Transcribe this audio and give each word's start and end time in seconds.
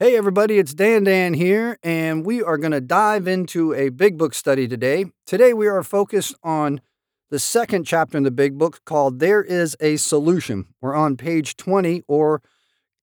Hey, 0.00 0.16
everybody, 0.16 0.60
it's 0.60 0.74
Dan 0.74 1.02
Dan 1.02 1.34
here, 1.34 1.76
and 1.82 2.24
we 2.24 2.40
are 2.40 2.56
going 2.56 2.70
to 2.70 2.80
dive 2.80 3.26
into 3.26 3.74
a 3.74 3.88
big 3.88 4.16
book 4.16 4.32
study 4.32 4.68
today. 4.68 5.06
Today, 5.26 5.52
we 5.52 5.66
are 5.66 5.82
focused 5.82 6.36
on 6.44 6.80
the 7.30 7.40
second 7.40 7.82
chapter 7.82 8.16
in 8.16 8.22
the 8.22 8.30
big 8.30 8.56
book 8.56 8.84
called 8.84 9.18
There 9.18 9.42
is 9.42 9.76
a 9.80 9.96
Solution. 9.96 10.66
We're 10.80 10.94
on 10.94 11.16
page 11.16 11.56
20, 11.56 12.04
or 12.06 12.42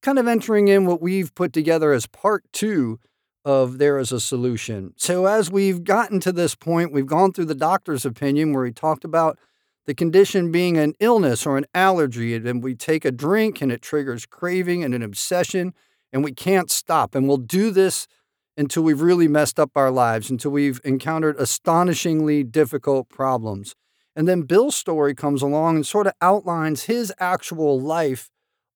kind 0.01 0.17
of 0.17 0.25
entering 0.25 0.69
in 0.69 0.85
what 0.85 1.01
we've 1.01 1.35
put 1.35 1.51
together 1.51 1.91
as 1.91 2.07
part 2.07 2.45
two 2.53 3.01
of 3.43 3.77
There 3.77 3.99
is 3.99 4.13
a 4.13 4.21
Solution. 4.21 4.93
So, 4.95 5.25
as 5.25 5.51
we've 5.51 5.83
gotten 5.83 6.21
to 6.21 6.31
this 6.31 6.55
point, 6.55 6.93
we've 6.93 7.05
gone 7.05 7.33
through 7.33 7.47
the 7.47 7.55
doctor's 7.55 8.05
opinion 8.05 8.53
where 8.53 8.65
he 8.65 8.71
talked 8.71 9.03
about 9.03 9.37
the 9.85 9.93
condition 9.93 10.49
being 10.49 10.77
an 10.77 10.93
illness 11.01 11.45
or 11.45 11.57
an 11.57 11.65
allergy, 11.75 12.35
and 12.35 12.63
we 12.63 12.73
take 12.73 13.03
a 13.03 13.11
drink 13.11 13.61
and 13.61 13.69
it 13.69 13.81
triggers 13.81 14.25
craving 14.25 14.81
and 14.81 14.95
an 14.95 15.03
obsession 15.03 15.73
and 16.15 16.23
we 16.23 16.31
can't 16.31 16.71
stop. 16.71 17.13
And 17.13 17.27
we'll 17.27 17.35
do 17.35 17.71
this 17.71 18.07
until 18.55 18.83
we've 18.83 19.01
really 19.01 19.27
messed 19.27 19.59
up 19.59 19.71
our 19.75 19.91
lives, 19.91 20.29
until 20.29 20.49
we've 20.49 20.79
encountered 20.85 21.35
astonishingly 21.37 22.41
difficult 22.41 23.09
problems. 23.09 23.75
And 24.15 24.25
then 24.25 24.43
Bill's 24.43 24.77
story 24.77 25.13
comes 25.13 25.41
along 25.41 25.75
and 25.75 25.85
sort 25.85 26.07
of 26.07 26.13
outlines 26.21 26.83
his 26.83 27.11
actual 27.19 27.77
life 27.77 28.29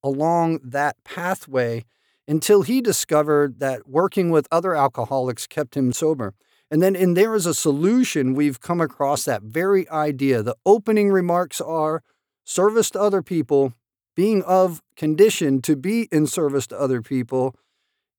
along 0.03 0.59
that 0.65 0.97
pathway 1.05 1.85
until 2.27 2.63
he 2.63 2.81
discovered 2.81 3.61
that 3.61 3.87
working 3.87 4.31
with 4.31 4.45
other 4.51 4.75
alcoholics 4.75 5.47
kept 5.47 5.77
him 5.77 5.93
sober. 5.93 6.33
And 6.69 6.81
then 6.81 6.93
in 6.93 7.13
There 7.13 7.35
is 7.35 7.45
a 7.45 7.53
Solution, 7.53 8.33
we've 8.33 8.59
come 8.59 8.81
across 8.81 9.23
that 9.23 9.43
very 9.43 9.89
idea. 9.89 10.43
The 10.43 10.57
opening 10.65 11.09
remarks 11.09 11.61
are 11.61 12.03
service 12.43 12.89
to 12.91 12.99
other 12.99 13.21
people 13.21 13.73
being 14.19 14.43
of 14.43 14.81
condition 14.97 15.61
to 15.61 15.77
be 15.77 16.09
in 16.11 16.27
service 16.27 16.67
to 16.67 16.77
other 16.77 17.01
people 17.01 17.55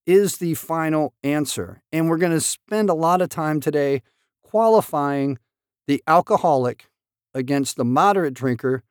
is 0.07 0.39
the 0.39 0.55
final 0.55 1.13
answer. 1.23 1.83
And 1.93 2.09
we're 2.09 2.17
going 2.17 2.33
to 2.33 2.41
spend 2.41 2.89
a 2.89 2.95
lot 2.95 3.21
of 3.21 3.29
time 3.29 3.61
today 3.61 4.01
qualifying 4.43 5.39
the 5.87 6.03
alcoholic 6.07 6.89
against 7.35 7.77
the 7.77 7.85
moderate 7.85 8.33
drinker 8.33 8.83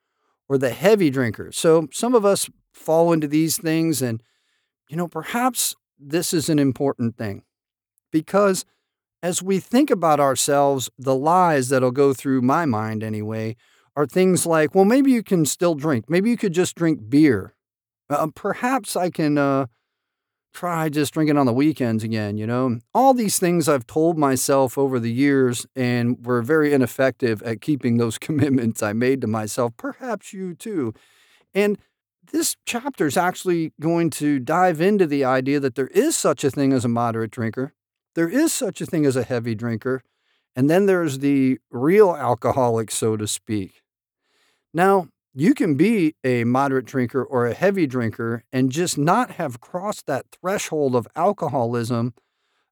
or 0.47 0.59
the 0.59 0.69
heavy 0.69 1.09
drinker. 1.09 1.52
So 1.52 1.87
some 1.91 2.13
of 2.13 2.25
us 2.25 2.47
fall 2.75 3.11
into 3.11 3.27
these 3.27 3.57
things, 3.57 4.03
and, 4.03 4.21
you 4.87 4.95
know, 4.95 5.07
perhaps 5.07 5.73
this 5.97 6.31
is 6.31 6.47
an 6.47 6.59
important 6.59 7.17
thing 7.17 7.41
because 8.11 8.65
as 9.23 9.41
we 9.41 9.59
think 9.59 9.89
about 9.89 10.19
ourselves, 10.19 10.91
the 10.95 11.15
lies 11.15 11.69
that'll 11.69 11.89
go 11.89 12.13
through 12.13 12.43
my 12.43 12.67
mind 12.67 13.02
anyway 13.02 13.55
are 14.00 14.05
things 14.05 14.45
like, 14.45 14.73
well, 14.73 14.86
maybe 14.86 15.11
you 15.11 15.22
can 15.22 15.45
still 15.45 15.75
drink. 15.75 16.09
Maybe 16.09 16.30
you 16.30 16.38
could 16.38 16.53
just 16.53 16.73
drink 16.73 17.09
beer. 17.09 17.53
Uh, 18.09 18.28
perhaps 18.33 18.95
I 18.95 19.09
can 19.09 19.38
uh, 19.38 19.66
try 20.53 20.88
just 20.88 21.14
drinking 21.14 21.38
on 21.38 21.45
the 21.45 21.52
weekends 21.52 22.02
again, 22.02 22.38
you 22.38 22.47
know? 22.47 22.80
All 22.94 23.14
these 23.14 23.39
things 23.39 23.67
I've 23.67 23.86
told 23.86 24.17
myself 24.17 24.77
over 24.77 25.02
the 25.02 25.11
years 25.11 25.67
and 25.75 26.25
were 26.25 26.42
very 26.42 26.72
ineffective 26.72 27.44
at 27.44 27.59
keeping 27.59 27.97
those 27.97 28.17
commitments 28.27 28.81
I 28.81 28.94
made 28.94 29.20
to 29.20 29.27
myself. 29.27 29.73
Perhaps 29.75 30.31
you 30.31 30.55
too. 30.55 30.94
And 31.53 31.77
this 32.31 32.55
chapter 32.66 33.05
is 33.05 33.17
actually 33.17 33.73
going 33.81 34.11
to 34.11 34.39
dive 34.39 34.80
into 34.80 35.08
the 35.08 35.25
idea 35.25 35.59
that 35.59 35.75
there 35.75 35.88
is 35.88 36.16
such 36.16 36.45
a 36.45 36.52
thing 36.52 36.72
as 36.72 36.86
a 36.86 36.89
moderate 36.89 37.31
drinker, 37.31 37.73
there 38.16 38.30
is 38.30 38.53
such 38.53 38.80
a 38.80 38.86
thing 38.86 39.05
as 39.05 39.17
a 39.17 39.23
heavy 39.23 39.55
drinker, 39.55 40.03
and 40.55 40.70
then 40.70 40.86
there's 40.86 41.20
the 41.20 41.59
real 41.70 42.16
alcoholic, 42.16 42.92
so 42.92 43.17
to 43.17 43.27
speak. 43.27 43.81
Now, 44.73 45.07
you 45.33 45.53
can 45.53 45.75
be 45.75 46.15
a 46.23 46.43
moderate 46.43 46.85
drinker 46.85 47.23
or 47.23 47.45
a 47.45 47.53
heavy 47.53 47.87
drinker 47.87 48.43
and 48.51 48.71
just 48.71 48.97
not 48.97 49.31
have 49.31 49.61
crossed 49.61 50.05
that 50.07 50.25
threshold 50.31 50.95
of 50.95 51.07
alcoholism 51.15 52.13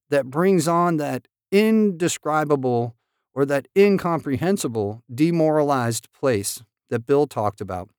that 0.10 0.26
brings 0.26 0.68
on 0.68 0.98
that 0.98 1.28
indescribable 1.52 2.96
or 3.34 3.46
that 3.46 3.68
incomprehensible 3.78 5.04
demoralized 5.14 6.12
place 6.12 6.64
that 6.90 7.06
Bill 7.06 7.28
talked 7.28 7.62
about. 7.62 7.90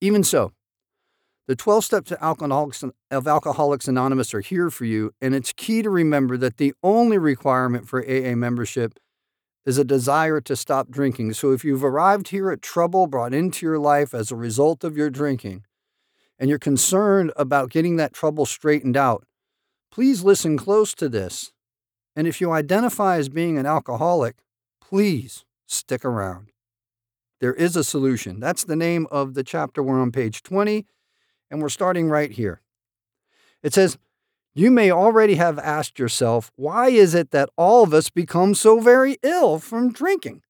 Even 0.00 0.24
so, 0.24 0.52
the 1.46 1.54
12 1.54 1.84
steps 1.84 2.10
of 2.10 2.18
Alcoholics, 2.20 2.84
Alcoholics 3.10 3.86
Anonymous 3.86 4.34
are 4.34 4.40
here 4.40 4.68
for 4.68 4.84
you, 4.84 5.12
and 5.20 5.34
it's 5.34 5.52
key 5.52 5.80
to 5.82 5.90
remember 5.90 6.36
that 6.36 6.56
the 6.56 6.74
only 6.82 7.18
requirement 7.18 7.88
for 7.88 8.04
AA 8.04 8.34
membership 8.34 8.98
is 9.66 9.76
a 9.76 9.84
desire 9.84 10.40
to 10.40 10.56
stop 10.56 10.88
drinking. 10.88 11.34
So 11.34 11.50
if 11.50 11.64
you've 11.64 11.84
arrived 11.84 12.28
here 12.28 12.50
at 12.50 12.62
trouble 12.62 13.08
brought 13.08 13.34
into 13.34 13.66
your 13.66 13.78
life 13.78 14.14
as 14.14 14.30
a 14.30 14.36
result 14.36 14.84
of 14.84 14.96
your 14.96 15.10
drinking, 15.10 15.64
and 16.38 16.48
you're 16.48 16.58
concerned 16.58 17.32
about 17.36 17.70
getting 17.70 17.96
that 17.96 18.12
trouble 18.12 18.46
straightened 18.46 18.96
out, 18.96 19.26
please 19.90 20.22
listen 20.22 20.56
close 20.56 20.94
to 20.94 21.08
this. 21.08 21.52
And 22.14 22.28
if 22.28 22.40
you 22.40 22.52
identify 22.52 23.16
as 23.16 23.28
being 23.28 23.58
an 23.58 23.66
alcoholic, 23.66 24.36
please 24.80 25.44
stick 25.66 26.04
around. 26.04 26.52
There 27.40 27.54
is 27.54 27.76
a 27.76 27.84
solution. 27.84 28.40
That's 28.40 28.64
the 28.64 28.76
name 28.76 29.06
of 29.10 29.34
the 29.34 29.42
chapter. 29.42 29.82
We're 29.82 30.00
on 30.00 30.12
page 30.12 30.42
20, 30.42 30.86
and 31.50 31.60
we're 31.60 31.68
starting 31.68 32.08
right 32.08 32.30
here. 32.30 32.62
It 33.62 33.74
says, 33.74 33.98
you 34.58 34.70
may 34.70 34.90
already 34.90 35.34
have 35.34 35.58
asked 35.58 35.98
yourself, 35.98 36.50
why 36.56 36.88
is 36.88 37.14
it 37.14 37.30
that 37.30 37.50
all 37.56 37.82
of 37.82 37.92
us 37.92 38.10
become 38.10 38.54
so 38.54 38.80
very 38.80 39.18
ill 39.22 39.58
from 39.58 39.92
drinking? 39.92 40.42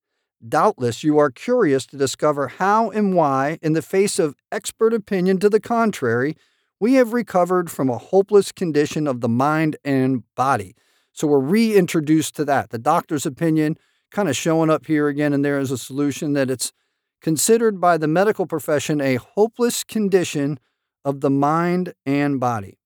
Doubtless 0.46 1.02
you 1.02 1.18
are 1.18 1.30
curious 1.30 1.86
to 1.86 1.96
discover 1.96 2.48
how 2.48 2.90
and 2.90 3.14
why, 3.14 3.58
in 3.62 3.72
the 3.72 3.82
face 3.82 4.18
of 4.18 4.36
expert 4.52 4.94
opinion 4.94 5.38
to 5.38 5.48
the 5.48 5.58
contrary, 5.58 6.36
we 6.78 6.94
have 6.94 7.12
recovered 7.12 7.70
from 7.70 7.88
a 7.88 7.98
hopeless 7.98 8.52
condition 8.52 9.06
of 9.06 9.22
the 9.22 9.28
mind 9.28 9.76
and 9.84 10.22
body. 10.34 10.76
So 11.12 11.26
we're 11.26 11.40
reintroduced 11.40 12.36
to 12.36 12.44
that. 12.44 12.70
The 12.70 12.78
doctor's 12.78 13.26
opinion 13.26 13.76
kind 14.10 14.28
of 14.28 14.36
showing 14.36 14.70
up 14.70 14.86
here 14.86 15.08
again 15.08 15.32
and 15.32 15.44
there 15.44 15.58
as 15.58 15.70
a 15.70 15.78
solution 15.78 16.34
that 16.34 16.50
it's 16.50 16.72
considered 17.20 17.80
by 17.80 17.98
the 17.98 18.06
medical 18.06 18.46
profession 18.46 19.00
a 19.00 19.16
hopeless 19.16 19.82
condition 19.82 20.60
of 21.04 21.22
the 21.22 21.30
mind 21.30 21.94
and 22.04 22.38
body. 22.38 22.78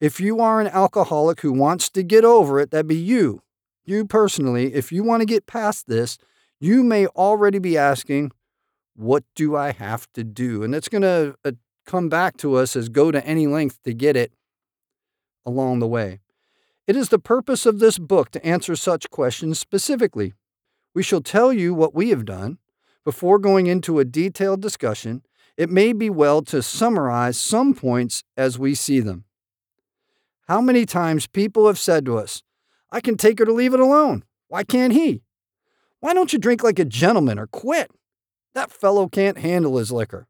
If 0.00 0.20
you 0.20 0.40
are 0.40 0.60
an 0.60 0.68
alcoholic 0.68 1.40
who 1.40 1.52
wants 1.52 1.88
to 1.90 2.02
get 2.02 2.24
over 2.24 2.60
it, 2.60 2.70
that'd 2.70 2.86
be 2.86 2.94
you. 2.94 3.42
You 3.84 4.04
personally, 4.04 4.74
if 4.74 4.92
you 4.92 5.02
want 5.02 5.22
to 5.22 5.26
get 5.26 5.46
past 5.46 5.88
this, 5.88 6.18
you 6.60 6.82
may 6.84 7.06
already 7.08 7.58
be 7.58 7.76
asking, 7.76 8.30
What 8.94 9.24
do 9.34 9.56
I 9.56 9.72
have 9.72 10.06
to 10.14 10.22
do? 10.22 10.62
And 10.62 10.72
that's 10.72 10.88
going 10.88 11.02
to 11.02 11.34
uh, 11.44 11.52
come 11.86 12.08
back 12.08 12.36
to 12.38 12.54
us 12.54 12.76
as 12.76 12.88
go 12.88 13.10
to 13.10 13.24
any 13.26 13.46
length 13.46 13.82
to 13.84 13.94
get 13.94 14.16
it 14.16 14.32
along 15.44 15.80
the 15.80 15.88
way. 15.88 16.20
It 16.86 16.96
is 16.96 17.08
the 17.08 17.18
purpose 17.18 17.66
of 17.66 17.80
this 17.80 17.98
book 17.98 18.30
to 18.30 18.46
answer 18.46 18.76
such 18.76 19.10
questions 19.10 19.58
specifically. 19.58 20.34
We 20.94 21.02
shall 21.02 21.20
tell 21.20 21.52
you 21.52 21.74
what 21.74 21.94
we 21.94 22.10
have 22.10 22.24
done. 22.24 22.58
Before 23.04 23.38
going 23.38 23.66
into 23.66 23.98
a 23.98 24.04
detailed 24.04 24.60
discussion, 24.60 25.22
it 25.56 25.70
may 25.70 25.92
be 25.92 26.10
well 26.10 26.42
to 26.42 26.62
summarize 26.62 27.38
some 27.38 27.74
points 27.74 28.22
as 28.36 28.58
we 28.58 28.74
see 28.74 29.00
them. 29.00 29.24
How 30.48 30.62
many 30.62 30.86
times 30.86 31.26
people 31.26 31.66
have 31.66 31.78
said 31.78 32.06
to 32.06 32.16
us, 32.16 32.42
I 32.90 33.00
can 33.00 33.18
take 33.18 33.38
her 33.38 33.44
or 33.44 33.52
leave 33.52 33.74
it 33.74 33.80
alone. 33.80 34.24
Why 34.48 34.64
can't 34.64 34.94
he? 34.94 35.22
Why 36.00 36.14
don't 36.14 36.32
you 36.32 36.38
drink 36.38 36.64
like 36.64 36.78
a 36.78 36.86
gentleman 36.86 37.38
or 37.38 37.46
quit? 37.46 37.90
That 38.54 38.72
fellow 38.72 39.08
can't 39.08 39.38
handle 39.38 39.76
his 39.76 39.92
liquor. 39.92 40.26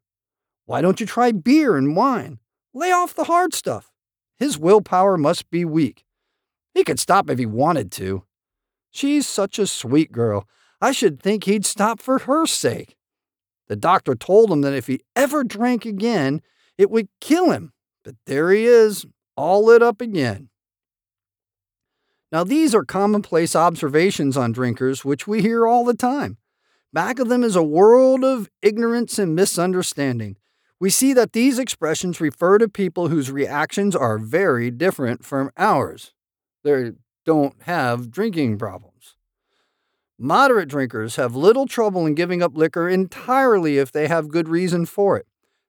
Why 0.65 0.81
don't 0.81 0.99
you 0.99 1.05
try 1.05 1.31
beer 1.31 1.77
and 1.77 1.95
wine? 1.95 2.39
Lay 2.73 2.91
off 2.91 3.15
the 3.15 3.23
hard 3.23 3.53
stuff. 3.53 3.93
His 4.37 4.59
willpower 4.59 5.17
must 5.17 5.49
be 5.49 5.63
weak. 5.63 6.05
He 6.73 6.83
could 6.83 6.99
stop 6.99 7.29
if 7.29 7.39
he 7.39 7.45
wanted 7.45 7.89
to. 7.93 8.23
She's 8.91 9.25
such 9.25 9.57
a 9.57 9.67
sweet 9.67 10.11
girl. 10.11 10.47
I 10.81 10.91
should 10.91 11.21
think 11.21 11.45
he'd 11.45 11.65
stop 11.65 12.01
for 12.01 12.19
her 12.19 12.45
sake. 12.45 12.97
The 13.67 13.75
doctor 13.77 14.15
told 14.15 14.51
him 14.51 14.61
that 14.61 14.73
if 14.73 14.87
he 14.87 14.99
ever 15.15 15.43
drank 15.43 15.85
again, 15.85 16.41
it 16.77 16.91
would 16.91 17.07
kill 17.21 17.51
him. 17.51 17.71
But 18.03 18.15
there 18.25 18.51
he 18.51 18.65
is, 18.65 19.05
all 19.39 19.65
lit 19.65 19.81
up 19.81 20.01
again. 20.01 20.49
Now, 22.31 22.43
these 22.43 22.75
are 22.75 22.83
commonplace 22.83 23.55
observations 23.55 24.35
on 24.35 24.51
drinkers, 24.51 25.05
which 25.05 25.25
we 25.25 25.41
hear 25.41 25.65
all 25.65 25.85
the 25.85 25.95
time. 25.95 26.37
Back 26.91 27.19
of 27.19 27.29
them 27.29 27.43
is 27.43 27.55
a 27.55 27.63
world 27.63 28.23
of 28.25 28.49
ignorance 28.61 29.17
and 29.17 29.33
misunderstanding. 29.33 30.35
We 30.79 30.89
see 30.89 31.13
that 31.13 31.31
these 31.31 31.57
expressions 31.57 32.19
refer 32.19 32.57
to 32.57 32.67
people 32.67 33.07
whose 33.07 33.31
reactions 33.31 33.95
are 33.95 34.17
very 34.17 34.69
different 34.71 35.23
from 35.23 35.51
ours. 35.57 36.13
They 36.63 36.91
don't 37.25 37.61
have 37.63 38.11
drinking 38.11 38.57
problems. 38.57 39.15
Moderate 40.17 40.67
drinkers 40.67 41.15
have 41.15 41.33
little 41.33 41.65
trouble 41.65 42.05
in 42.05 42.13
giving 42.13 42.43
up 42.43 42.57
liquor 42.57 42.89
entirely 42.89 43.77
if 43.77 43.91
they 43.91 44.07
have 44.07 44.27
good 44.27 44.49
reason 44.49 44.85
for 44.85 45.17
it. 45.17 45.25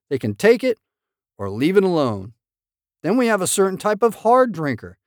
They 0.09 0.19
can 0.19 0.35
take 0.35 0.65
it 0.65 0.79
or 1.39 1.49
leave 1.49 1.77
it 1.77 1.85
alone. 1.85 2.33
Then 3.03 3.17
we 3.17 3.27
have 3.27 3.41
a 3.41 3.47
certain 3.47 3.79
type 3.79 4.03
of 4.03 4.17
hard 4.17 4.53
drinker. 4.53 4.99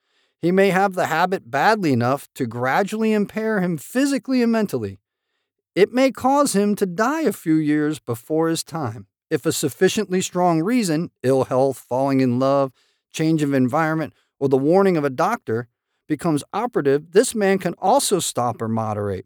He 0.41 0.51
may 0.51 0.69
have 0.69 0.93
the 0.93 1.07
habit 1.07 1.49
badly 1.49 1.93
enough 1.93 2.27
to 2.35 2.45
gradually 2.45 3.13
impair 3.13 3.61
him 3.61 3.77
physically 3.77 4.41
and 4.41 4.51
mentally. 4.51 4.99
It 5.75 5.93
may 5.93 6.11
cause 6.11 6.55
him 6.55 6.75
to 6.75 6.85
die 6.85 7.21
a 7.21 7.31
few 7.31 7.55
years 7.55 7.99
before 7.99 8.49
his 8.49 8.63
time 8.63 9.07
if 9.33 9.47
a 9.47 9.51
sufficiently 9.51 10.21
strong 10.21 10.61
reason, 10.61 11.09
ill 11.23 11.45
health, 11.45 11.79
falling 11.79 12.19
in 12.19 12.37
love, 12.37 12.71
change 13.11 13.41
of 13.41 13.51
environment, 13.51 14.13
or 14.39 14.47
the 14.47 14.55
warning 14.57 14.95
of 14.95 15.03
a 15.03 15.09
doctor 15.09 15.67
becomes 16.07 16.43
operative, 16.53 17.13
this 17.13 17.33
man 17.33 17.57
can 17.57 17.73
also 17.79 18.19
stop 18.19 18.61
or 18.61 18.67
moderate, 18.67 19.25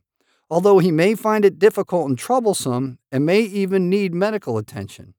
although 0.50 0.80
he 0.80 0.92
may 0.92 1.14
find 1.14 1.44
it 1.44 1.60
difficult 1.60 2.08
and 2.08 2.18
troublesome 2.18 3.00
and 3.12 3.25
may 3.25 3.42
even 3.42 3.90
need 3.90 4.14
medical 4.14 4.58
attention. 4.58 5.14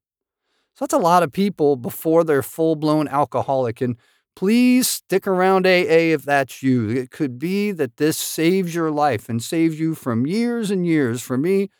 So 0.78 0.84
that's 0.84 0.94
a 0.94 0.98
lot 0.98 1.24
of 1.24 1.32
people 1.32 1.74
before 1.74 2.22
they're 2.22 2.40
full 2.40 2.76
blown 2.76 3.08
alcoholic. 3.08 3.80
And 3.80 3.96
please 4.36 4.86
stick 4.86 5.26
around 5.26 5.66
AA 5.66 6.14
if 6.14 6.22
that's 6.22 6.62
you. 6.62 6.88
It 6.88 7.10
could 7.10 7.36
be 7.36 7.72
that 7.72 7.96
this 7.96 8.16
saves 8.16 8.76
your 8.76 8.92
life 8.92 9.28
and 9.28 9.42
saves 9.42 9.80
you 9.80 9.96
from 9.96 10.24
years 10.24 10.70
and 10.70 10.86
years. 10.86 11.20
For 11.20 11.36
me, 11.36 11.70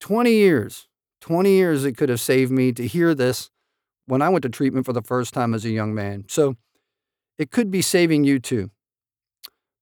20 0.00 0.30
years. 0.30 0.88
20 1.22 1.52
years 1.52 1.86
it 1.86 1.96
could 1.96 2.10
have 2.10 2.20
saved 2.20 2.52
me 2.52 2.70
to 2.72 2.86
hear 2.86 3.14
this 3.14 3.48
when 4.04 4.20
I 4.20 4.28
went 4.28 4.42
to 4.42 4.50
treatment 4.50 4.84
for 4.84 4.92
the 4.92 5.00
first 5.00 5.32
time 5.32 5.54
as 5.54 5.64
a 5.64 5.70
young 5.70 5.94
man. 5.94 6.26
So 6.28 6.56
it 7.38 7.50
could 7.50 7.70
be 7.70 7.80
saving 7.80 8.24
you 8.24 8.38
too. 8.38 8.70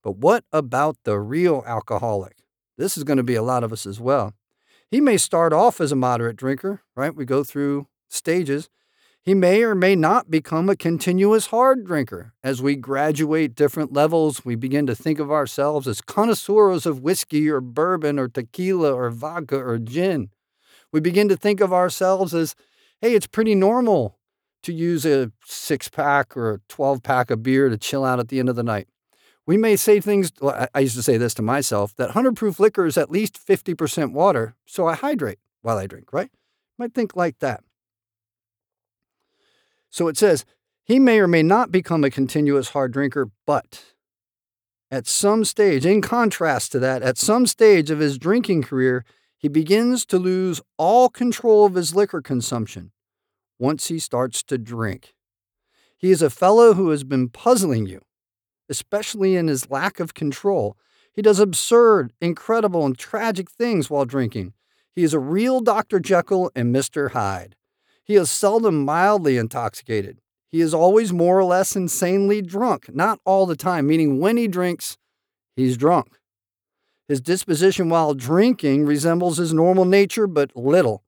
But 0.05 0.19
what 0.19 0.45
about 0.53 0.99
the 1.03 1.19
real 1.19 1.65
alcoholic? 1.67 2.37
This 2.79 2.97
is 2.97 3.03
going 3.03 3.17
to 3.17 3.25
be 3.25 3.35
a 3.35 3.43
lot 3.43 3.65
of 3.65 3.73
us 3.73 3.87
as 3.87 3.99
well. 3.99 4.35
He 4.89 5.01
may 5.01 5.17
start 5.17 5.53
off 5.53 5.81
as 5.81 5.91
a 5.91 5.97
moderate 5.97 6.37
drinker, 6.37 6.83
right? 6.95 7.13
We 7.13 7.25
go 7.25 7.43
through 7.43 7.89
stages. 8.13 8.69
He 9.25 9.35
may 9.35 9.63
or 9.63 9.75
may 9.75 9.95
not 9.95 10.31
become 10.31 10.69
a 10.69 10.77
continuous 10.77 11.47
hard 11.47 11.85
drinker. 11.87 12.33
As 12.43 12.61
we 12.61 12.75
graduate 12.75 13.55
different 13.55 13.93
levels, 13.93 14.45
we 14.45 14.57
begin 14.57 14.87
to 14.87 14.97
think 14.97 15.21
of 15.21 15.31
ourselves 15.31 15.87
as 15.87 16.01
connoisseurs 16.01 16.87
of 16.87 17.01
whiskey 17.01 17.49
or 17.49 17.61
bourbon 17.61 18.19
or 18.19 18.27
tequila 18.29 18.93
or 18.93 19.11
vodka 19.11 19.57
or 19.57 19.79
gin. 19.79 20.31
We 20.93 20.99
begin 20.99 21.29
to 21.29 21.37
think 21.37 21.61
of 21.61 21.73
ourselves 21.73 22.35
as, 22.35 22.57
hey, 23.01 23.15
it's 23.15 23.29
pretty 23.29 23.55
normal 23.55 24.19
to 24.65 24.73
use 24.73 25.07
a 25.07 25.31
six 25.45 25.89
pack 25.89 26.37
or 26.37 26.55
a 26.55 26.59
12 26.69 27.03
pack 27.03 27.31
of 27.31 27.43
beer 27.43 27.69
to 27.69 27.79
chill 27.79 28.05
out 28.05 28.19
at 28.19 28.29
the 28.29 28.41
end 28.41 28.49
of 28.49 28.57
the 28.57 28.63
night. 28.65 28.89
We 29.47 29.57
may 29.57 29.77
say 29.77 30.01
things, 30.01 30.33
well, 30.41 30.67
I 30.75 30.81
used 30.81 30.97
to 30.97 31.03
say 31.03 31.17
this 31.17 31.35
to 31.35 31.43
myself, 31.43 31.95
that 31.97 32.09
100 32.09 32.37
proof 32.37 32.61
liquor 32.61 32.87
is 32.87 32.97
at 32.97 33.11
least 33.11 33.45
50% 33.45 34.13
water, 34.13 34.55
so 34.67 34.87
I 34.87 34.95
hydrate 34.95 35.39
while 35.63 35.79
I 35.79 35.87
drink, 35.87 36.13
right? 36.13 36.31
might 36.79 36.95
think 36.95 37.15
like 37.15 37.39
that. 37.39 37.63
So 39.93 40.09
it 40.09 40.17
says, 40.17 40.47
he 40.83 40.99
may 40.99 41.21
or 41.21 41.29
may 41.29 41.43
not 41.43 41.71
become 41.71 42.03
a 42.03 42.11
continuous 42.11 42.71
hard 42.71 42.93
drinker, 42.93 43.31
but 43.47 43.85
at 44.91 45.07
some 45.07 45.45
stage, 45.45 45.87
in 45.87 46.01
contrast 46.01 46.73
to 46.73 46.79
that, 46.81 47.03
at 47.03 47.19
some 47.19 47.47
stage 47.47 47.91
of 47.91 47.99
his 47.99 48.19
drinking 48.19 48.63
career, 48.63 49.05
he 49.37 49.49
begins 49.49 50.07
to 50.07 50.19
lose 50.19 50.63
all 50.79 51.09
control 51.09 51.67
of 51.67 51.75
his 51.75 51.95
liquor 51.95 52.23
consumption 52.23 52.91
once 53.59 53.89
he 53.89 53.99
starts 53.99 54.43
to 54.45 54.57
drink. 54.57 55.15
He 55.97 56.11
is 56.11 56.23
a 56.23 56.31
fellow 56.31 56.73
who 56.73 56.89
has 56.89 57.05
been 57.05 57.29
puzzling 57.29 57.87
you, 57.87 58.01
especially 58.69 59.37
in 59.37 59.47
his 59.47 59.71
lack 59.71 60.01
of 60.01 60.15
control. 60.15 60.77
He 61.13 61.21
does 61.21 61.39
absurd, 61.39 62.13
incredible, 62.21 62.87
and 62.87 62.97
tragic 62.97 63.51
things 63.51 63.91
while 63.91 64.07
drinking. 64.07 64.55
He 64.95 65.05
is 65.05 65.13
a 65.13 65.19
real 65.21 65.61
Dr. 65.61 66.01
Jekyll 66.01 66.51
and 66.57 66.75
Mr. 66.75 67.11
Hyde. 67.11 67.57
He 68.05 68.17
is 68.17 68.31
seldom 68.31 68.85
mildly 68.85 69.37
intoxicated. 69.37 70.19
He 70.51 70.61
is 70.61 70.75
always 70.75 71.13
more 71.13 71.39
or 71.39 71.45
less 71.45 71.77
insanely 71.77 72.43
drunk, 72.43 72.95
not 72.95 73.21
all 73.25 73.47
the 73.47 73.57
time, 73.57 73.87
meaning 73.87 74.21
when 74.21 74.37
he 74.37 74.49
drinks, 74.49 74.99
he's 75.57 75.77
drunk. 75.77 76.19
His 77.09 77.21
disposition 77.21 77.89
while 77.89 78.15
drinking 78.15 78.87
resembles 78.87 79.39
his 79.39 79.53
normal 79.53 79.85
nature, 79.85 80.27
but 80.27 80.55
little. 80.57 81.05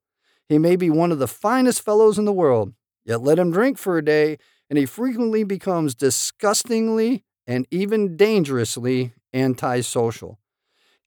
He 0.49 0.59
may 0.59 0.77
be 0.77 0.91
one 0.91 1.13
of 1.13 1.19
the 1.19 1.29
finest 1.29 1.83
fellows 1.83 2.19
in 2.19 2.25
the 2.25 2.33
world, 2.33 2.75
yet 3.05 3.23
let 3.23 3.39
him 3.39 3.51
drink 3.51 3.79
for 3.79 3.99
a 3.99 4.05
day, 4.05 4.39
and 4.71 4.79
he 4.79 4.87
frequently 4.87 5.45
becomes 5.45 5.95
disgustingly 5.95 7.25
and 7.47 7.67
even 7.71 8.17
dangerously 8.17 9.13
antisocial. 9.33 10.39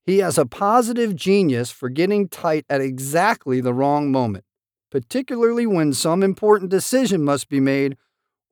He 0.04 0.18
has 0.18 0.38
a 0.38 0.46
positive 0.46 1.14
genius 1.14 1.70
for 1.70 1.88
getting 1.88 2.28
tight 2.28 2.64
at 2.68 2.80
exactly 2.80 3.60
the 3.60 3.74
wrong 3.74 4.10
moment 4.10 4.44
particularly 4.90 5.66
when 5.66 5.92
some 5.92 6.22
important 6.22 6.70
decision 6.70 7.22
must 7.22 7.48
be 7.48 7.60
made 7.60 7.96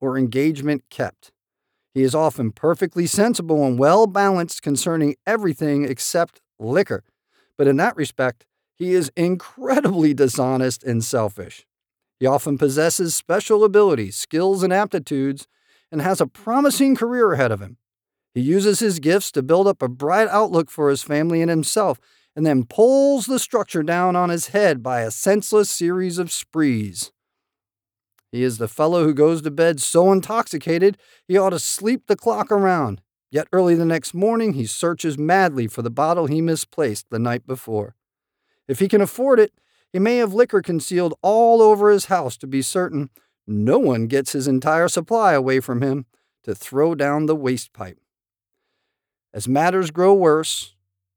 or 0.00 0.18
engagement 0.18 0.84
kept. 0.90 1.32
He 1.94 2.02
is 2.02 2.14
often 2.14 2.52
perfectly 2.52 3.06
sensible 3.06 3.64
and 3.64 3.78
well 3.78 4.06
balanced 4.06 4.62
concerning 4.62 5.16
everything 5.26 5.84
except 5.84 6.40
liquor, 6.58 7.04
but 7.56 7.66
in 7.66 7.76
that 7.78 7.96
respect, 7.96 8.44
he 8.74 8.92
is 8.92 9.10
incredibly 9.16 10.12
dishonest 10.12 10.84
and 10.84 11.02
selfish. 11.02 11.66
He 12.20 12.26
often 12.26 12.58
possesses 12.58 13.14
special 13.14 13.64
abilities, 13.64 14.16
skills, 14.16 14.62
and 14.62 14.72
aptitudes, 14.72 15.46
and 15.90 16.02
has 16.02 16.20
a 16.20 16.26
promising 16.26 16.96
career 16.96 17.32
ahead 17.32 17.52
of 17.52 17.60
him. 17.60 17.78
He 18.34 18.42
uses 18.42 18.80
his 18.80 18.98
gifts 18.98 19.32
to 19.32 19.42
build 19.42 19.66
up 19.66 19.80
a 19.80 19.88
bright 19.88 20.28
outlook 20.28 20.70
for 20.70 20.90
his 20.90 21.02
family 21.02 21.40
and 21.40 21.48
himself, 21.48 21.98
and 22.36 22.44
then 22.44 22.64
pulls 22.64 23.26
the 23.26 23.38
structure 23.38 23.82
down 23.82 24.14
on 24.14 24.28
his 24.28 24.48
head 24.48 24.82
by 24.82 25.00
a 25.00 25.10
senseless 25.10 25.70
series 25.70 26.18
of 26.18 26.30
sprees. 26.30 27.10
He 28.30 28.42
is 28.42 28.58
the 28.58 28.68
fellow 28.68 29.04
who 29.04 29.14
goes 29.14 29.40
to 29.42 29.50
bed 29.50 29.80
so 29.80 30.12
intoxicated 30.12 30.98
he 31.26 31.38
ought 31.38 31.50
to 31.50 31.58
sleep 31.58 32.02
the 32.06 32.16
clock 32.16 32.52
around. 32.52 33.00
Yet 33.30 33.48
early 33.52 33.74
the 33.74 33.86
next 33.86 34.12
morning 34.12 34.52
he 34.52 34.66
searches 34.66 35.16
madly 35.16 35.66
for 35.66 35.80
the 35.80 35.90
bottle 35.90 36.26
he 36.26 36.42
misplaced 36.42 37.06
the 37.10 37.18
night 37.18 37.46
before. 37.46 37.96
If 38.68 38.78
he 38.78 38.88
can 38.88 39.00
afford 39.00 39.40
it, 39.40 39.52
he 39.92 39.98
may 39.98 40.18
have 40.18 40.34
liquor 40.34 40.60
concealed 40.60 41.14
all 41.22 41.62
over 41.62 41.90
his 41.90 42.06
house 42.06 42.36
to 42.38 42.46
be 42.46 42.60
certain 42.60 43.08
no 43.46 43.78
one 43.78 44.08
gets 44.08 44.32
his 44.32 44.46
entire 44.46 44.88
supply 44.88 45.32
away 45.32 45.60
from 45.60 45.80
him 45.80 46.04
to 46.42 46.54
throw 46.54 46.94
down 46.94 47.26
the 47.26 47.36
waste 47.36 47.72
pipe. 47.72 47.98
As 49.32 49.48
matters 49.48 49.90
grow 49.90 50.12
worse, 50.12 50.75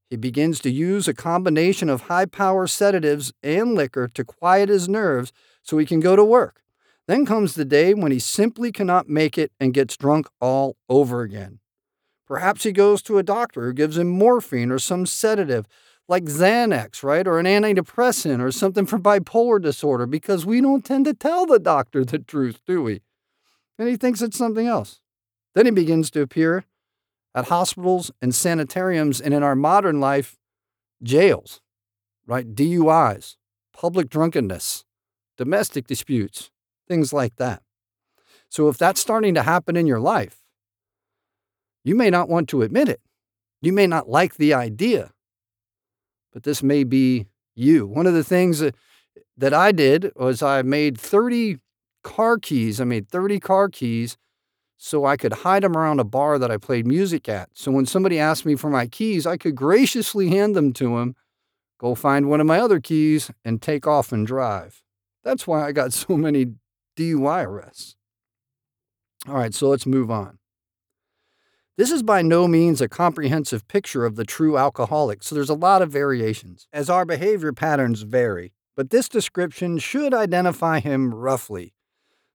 he 0.10 0.18
begins 0.18 0.60
to 0.62 0.72
use 0.72 1.08
a 1.08 1.14
combination 1.14 1.90
of 1.90 2.04
high 2.04 2.26
power 2.26 2.66
sedatives 2.66 3.32
and 3.44 3.76
liquor 3.76 4.08
to 4.08 4.26
quiet 4.26 4.70
his 4.70 4.90
nerves 4.90 5.32
so 5.62 5.78
he 5.78 5.86
can 5.86 6.00
go 6.00 6.16
to 6.16 6.24
work. 6.24 6.64
Then 7.08 7.26
comes 7.26 7.54
the 7.54 7.66
day 7.66 7.94
when 7.94 8.12
he 8.12 8.20
simply 8.20 8.72
cannot 8.72 9.10
make 9.10 9.38
it 9.38 9.52
and 9.60 9.74
gets 9.74 9.98
drunk 9.98 10.28
all 10.40 10.78
over 10.90 11.22
again. 11.22 11.60
Perhaps 12.28 12.64
he 12.64 12.72
goes 12.72 13.02
to 13.04 13.18
a 13.18 13.24
doctor 13.24 13.66
who 13.66 13.74
gives 13.74 13.98
him 13.98 14.08
morphine 14.08 14.72
or 14.72 14.80
some 14.80 15.06
sedative 15.06 15.68
like 16.08 16.26
Xanax, 16.26 17.04
right? 17.04 17.28
Or 17.28 17.40
an 17.40 17.46
antidepressant 17.46 18.42
or 18.42 18.52
something 18.52 18.86
for 18.86 19.00
bipolar 19.00 19.62
disorder 19.62 20.06
because 20.08 20.46
we 20.46 20.60
don't 20.60 20.84
tend 20.84 21.06
to 21.06 21.14
tell 21.14 21.46
the 21.46 21.60
doctor 21.60 22.04
the 22.04 22.20
truth, 22.20 22.62
do 22.66 22.82
we? 22.82 23.02
And 23.78 23.88
he 23.88 23.96
thinks 23.96 24.22
it's 24.22 24.38
something 24.38 24.68
else. 24.68 25.02
Then 25.56 25.66
he 25.66 25.72
begins 25.72 26.12
to 26.12 26.22
appear 26.22 26.66
at 27.36 27.48
hospitals 27.48 28.12
and 28.22 28.34
sanitariums, 28.34 29.22
and 29.22 29.34
in 29.34 29.44
our 29.44 29.56
modern 29.56 30.00
life, 30.00 30.38
jails, 31.04 31.62
right? 32.26 32.56
DUIs, 32.56 33.36
public 33.74 34.10
drunkenness, 34.10 34.86
domestic 35.38 35.88
disputes, 35.88 36.50
things 36.88 37.14
like 37.14 37.36
that. 37.38 37.62
So 38.50 38.68
if 38.68 38.78
that's 38.78 39.00
starting 39.00 39.36
to 39.36 39.44
happen 39.44 39.76
in 39.76 39.86
your 39.86 40.00
life, 40.00 40.44
you 41.84 41.96
may 41.96 42.10
not 42.10 42.30
want 42.30 42.50
to 42.50 42.62
admit 42.62 42.90
it. 42.90 43.00
You 43.62 43.74
may 43.74 43.88
not 43.88 44.10
like 44.10 44.36
the 44.36 44.54
idea, 44.54 45.12
but 46.34 46.44
this 46.44 46.64
may 46.64 46.84
be 46.84 47.28
you. 47.56 47.86
One 47.86 48.08
of 48.08 48.14
the 48.14 48.24
things 48.24 48.60
that, 48.60 48.76
that 49.38 49.54
I 49.54 49.72
did 49.72 50.12
was 50.16 50.42
I 50.42 50.62
made 50.62 51.00
30 51.00 51.58
car 52.04 52.38
keys. 52.38 52.82
I 52.82 52.86
made 52.86 53.08
30 53.10 53.40
car 53.40 53.70
keys 53.70 54.18
so 54.82 55.06
I 55.06 55.18
could 55.18 55.34
hide 55.34 55.64
them 55.64 55.76
around 55.76 56.00
a 56.00 56.06
bar 56.06 56.40
that 56.40 56.50
I 56.50 56.56
played 56.56 56.88
music 56.88 57.28
at. 57.28 57.50
So 57.54 57.70
when 57.70 57.86
somebody 57.86 58.18
asked 58.18 58.46
me 58.46 58.56
for 58.56 58.70
my 58.70 58.88
keys, 58.88 59.28
I 59.28 59.36
could 59.36 59.54
graciously 59.54 60.30
hand 60.30 60.56
them 60.56 60.72
to 60.74 60.98
him, 60.98 61.18
go 61.78 61.96
find 61.96 62.30
one 62.30 62.40
of 62.40 62.48
my 62.48 62.62
other 62.62 62.80
keys, 62.80 63.30
and 63.44 63.62
take 63.62 63.86
off 63.86 64.14
and 64.14 64.26
drive. 64.26 64.82
That's 65.22 65.46
why 65.46 65.68
I 65.68 65.74
got 65.74 65.92
so 65.94 66.16
many 66.16 66.54
DUI 66.98 67.46
arrests. 67.46 67.98
All 69.28 69.36
right, 69.36 69.54
so 69.54 69.68
let's 69.68 69.86
move 69.86 70.10
on. 70.10 70.40
This 71.76 71.92
is 71.92 72.02
by 72.02 72.22
no 72.22 72.48
means 72.48 72.80
a 72.80 72.88
comprehensive 72.88 73.68
picture 73.68 74.06
of 74.06 74.16
the 74.16 74.26
true 74.26 74.58
alcoholic, 74.58 75.24
so 75.24 75.36
there's 75.36 75.50
a 75.50 75.54
lot 75.54 75.82
of 75.82 75.92
variations, 75.92 76.70
as 76.72 76.90
our 76.90 77.06
behavior 77.06 77.52
patterns 77.52 78.04
vary, 78.04 78.54
but 78.78 78.92
this 78.92 79.10
description 79.10 79.78
should 79.78 80.14
identify 80.14 80.80
him 80.80 81.14
roughly. 81.14 81.74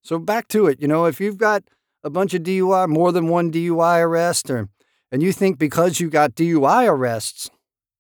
So 0.03 0.19
back 0.19 0.47
to 0.49 0.67
it, 0.67 0.81
you 0.81 0.89
know, 0.89 1.07
if 1.07 1.23
you've 1.23 1.39
got 1.39 1.65
a 2.05 2.11
bunch 2.11 2.35
of 2.35 2.43
DUI, 2.43 2.89
more 2.89 3.11
than 3.11 3.29
one 3.29 3.51
DUI 3.51 4.03
arrest, 4.03 4.51
or 4.51 4.69
and 5.11 5.23
you 5.23 5.33
think 5.33 5.59
because 5.59 5.99
you 5.99 6.11
got 6.11 6.35
DUI 6.35 6.89
arrests, 6.89 7.51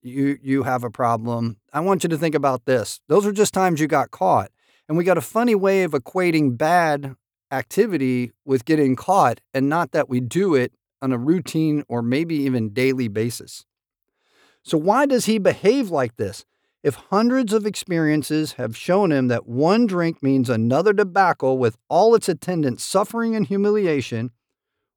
you 0.02 0.38
you 0.42 0.62
have 0.62 0.84
a 0.84 0.90
problem. 0.90 1.56
I 1.72 1.80
want 1.80 2.04
you 2.04 2.08
to 2.10 2.18
think 2.18 2.34
about 2.34 2.66
this. 2.66 3.00
Those 3.08 3.26
are 3.26 3.32
just 3.32 3.54
times 3.54 3.80
you 3.80 3.86
got 3.86 4.10
caught. 4.10 4.50
And 4.88 4.98
we 4.98 5.04
got 5.04 5.16
a 5.16 5.22
funny 5.22 5.54
way 5.54 5.82
of 5.82 5.92
equating 5.92 6.58
bad 6.58 7.14
activity 7.50 8.32
with 8.44 8.66
getting 8.66 8.96
caught 8.96 9.40
and 9.54 9.68
not 9.68 9.92
that 9.92 10.10
we 10.10 10.20
do 10.20 10.54
it 10.54 10.72
on 11.00 11.12
a 11.12 11.18
routine 11.18 11.84
or 11.88 12.02
maybe 12.02 12.36
even 12.36 12.74
daily 12.74 13.08
basis. 13.08 13.64
So 14.62 14.76
why 14.76 15.06
does 15.06 15.26
he 15.26 15.38
behave 15.38 15.90
like 15.90 16.16
this? 16.16 16.44
If 16.84 16.96
hundreds 16.96 17.54
of 17.54 17.64
experiences 17.64 18.52
have 18.52 18.76
shown 18.76 19.10
him 19.10 19.28
that 19.28 19.48
one 19.48 19.86
drink 19.86 20.22
means 20.22 20.50
another 20.50 20.92
debacle 20.92 21.56
with 21.56 21.78
all 21.88 22.14
its 22.14 22.28
attendant 22.28 22.78
suffering 22.78 23.34
and 23.34 23.46
humiliation, 23.46 24.32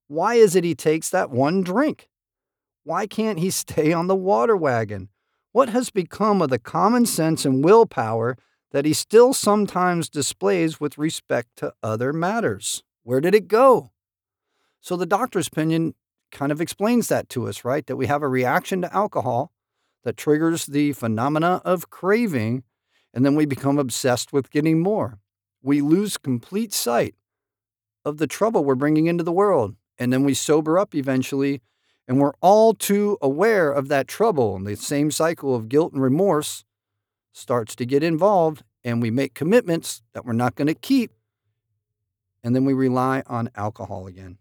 why 0.09 0.33
is 0.35 0.53
it 0.53 0.65
he 0.65 0.75
takes 0.75 1.09
that 1.11 1.29
one 1.29 1.63
drink? 1.63 2.09
Why 2.83 3.07
can't 3.07 3.39
he 3.39 3.49
stay 3.51 3.93
on 3.93 4.07
the 4.07 4.17
water 4.17 4.57
wagon? 4.57 5.07
What 5.53 5.69
has 5.69 5.89
become 5.89 6.41
of 6.41 6.49
the 6.49 6.59
common 6.59 7.05
sense 7.05 7.45
and 7.45 7.63
willpower 7.63 8.37
that 8.71 8.83
he 8.83 8.91
still 8.91 9.33
sometimes 9.33 10.09
displays 10.09 10.81
with 10.81 10.97
respect 10.97 11.55
to 11.55 11.73
other 11.81 12.11
matters? 12.11 12.83
Where 13.03 13.21
did 13.21 13.33
it 13.33 13.47
go? 13.47 13.91
So 14.81 14.97
the 14.97 15.05
doctor's 15.05 15.47
opinion 15.47 15.95
kind 16.33 16.51
of 16.51 16.59
explains 16.59 17.07
that 17.07 17.29
to 17.29 17.47
us, 17.47 17.63
right? 17.63 17.87
That 17.87 17.95
we 17.95 18.07
have 18.07 18.23
a 18.23 18.27
reaction 18.27 18.81
to 18.81 18.93
alcohol 18.93 19.53
that 20.03 20.17
triggers 20.17 20.65
the 20.65 20.93
phenomena 20.93 21.61
of 21.65 21.89
craving, 21.89 22.63
and 23.13 23.25
then 23.25 23.35
we 23.35 23.45
become 23.45 23.77
obsessed 23.77 24.31
with 24.31 24.51
getting 24.51 24.79
more. 24.79 25.19
We 25.61 25.81
lose 25.81 26.17
complete 26.17 26.73
sight 26.73 27.15
of 28.05 28.17
the 28.17 28.27
trouble 28.27 28.63
we're 28.63 28.75
bringing 28.75 29.07
into 29.07 29.23
the 29.23 29.31
world, 29.31 29.75
and 29.97 30.13
then 30.13 30.23
we 30.23 30.33
sober 30.33 30.79
up 30.79 30.95
eventually, 30.95 31.61
and 32.07 32.19
we're 32.19 32.35
all 32.41 32.73
too 32.73 33.17
aware 33.21 33.71
of 33.71 33.89
that 33.89 34.07
trouble. 34.07 34.55
And 34.55 34.65
the 34.65 34.75
same 34.75 35.11
cycle 35.11 35.53
of 35.53 35.67
guilt 35.67 35.93
and 35.93 36.01
remorse 36.01 36.63
starts 37.33 37.75
to 37.75 37.85
get 37.85 38.03
involved, 38.03 38.63
and 38.83 39.01
we 39.01 39.11
make 39.11 39.33
commitments 39.33 40.01
that 40.13 40.25
we're 40.25 40.33
not 40.33 40.55
going 40.55 40.67
to 40.67 40.73
keep, 40.73 41.11
and 42.43 42.55
then 42.55 42.63
we 42.63 42.73
rely 42.73 43.23
on 43.27 43.49
alcohol 43.55 44.07
again. 44.07 44.37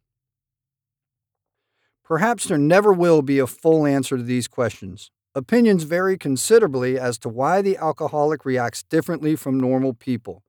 Perhaps 2.05 2.45
there 2.45 2.59
never 2.59 2.93
will 2.93 3.21
be 3.21 3.41
a 3.41 3.49
full 3.49 3.85
answer 3.85 4.17
to 4.17 4.23
these 4.23 4.47
questions. 4.47 5.11
Opinions 5.37 5.83
vary 5.83 6.17
considerably 6.17 6.99
as 6.99 7.19
to 7.19 7.29
why 7.29 7.61
the 7.61 7.77
alcoholic 7.77 8.47
reacts 8.47 8.83
differently 8.83 9.37
from 9.37 9.61
normal 9.61 9.93
people. 9.93 10.43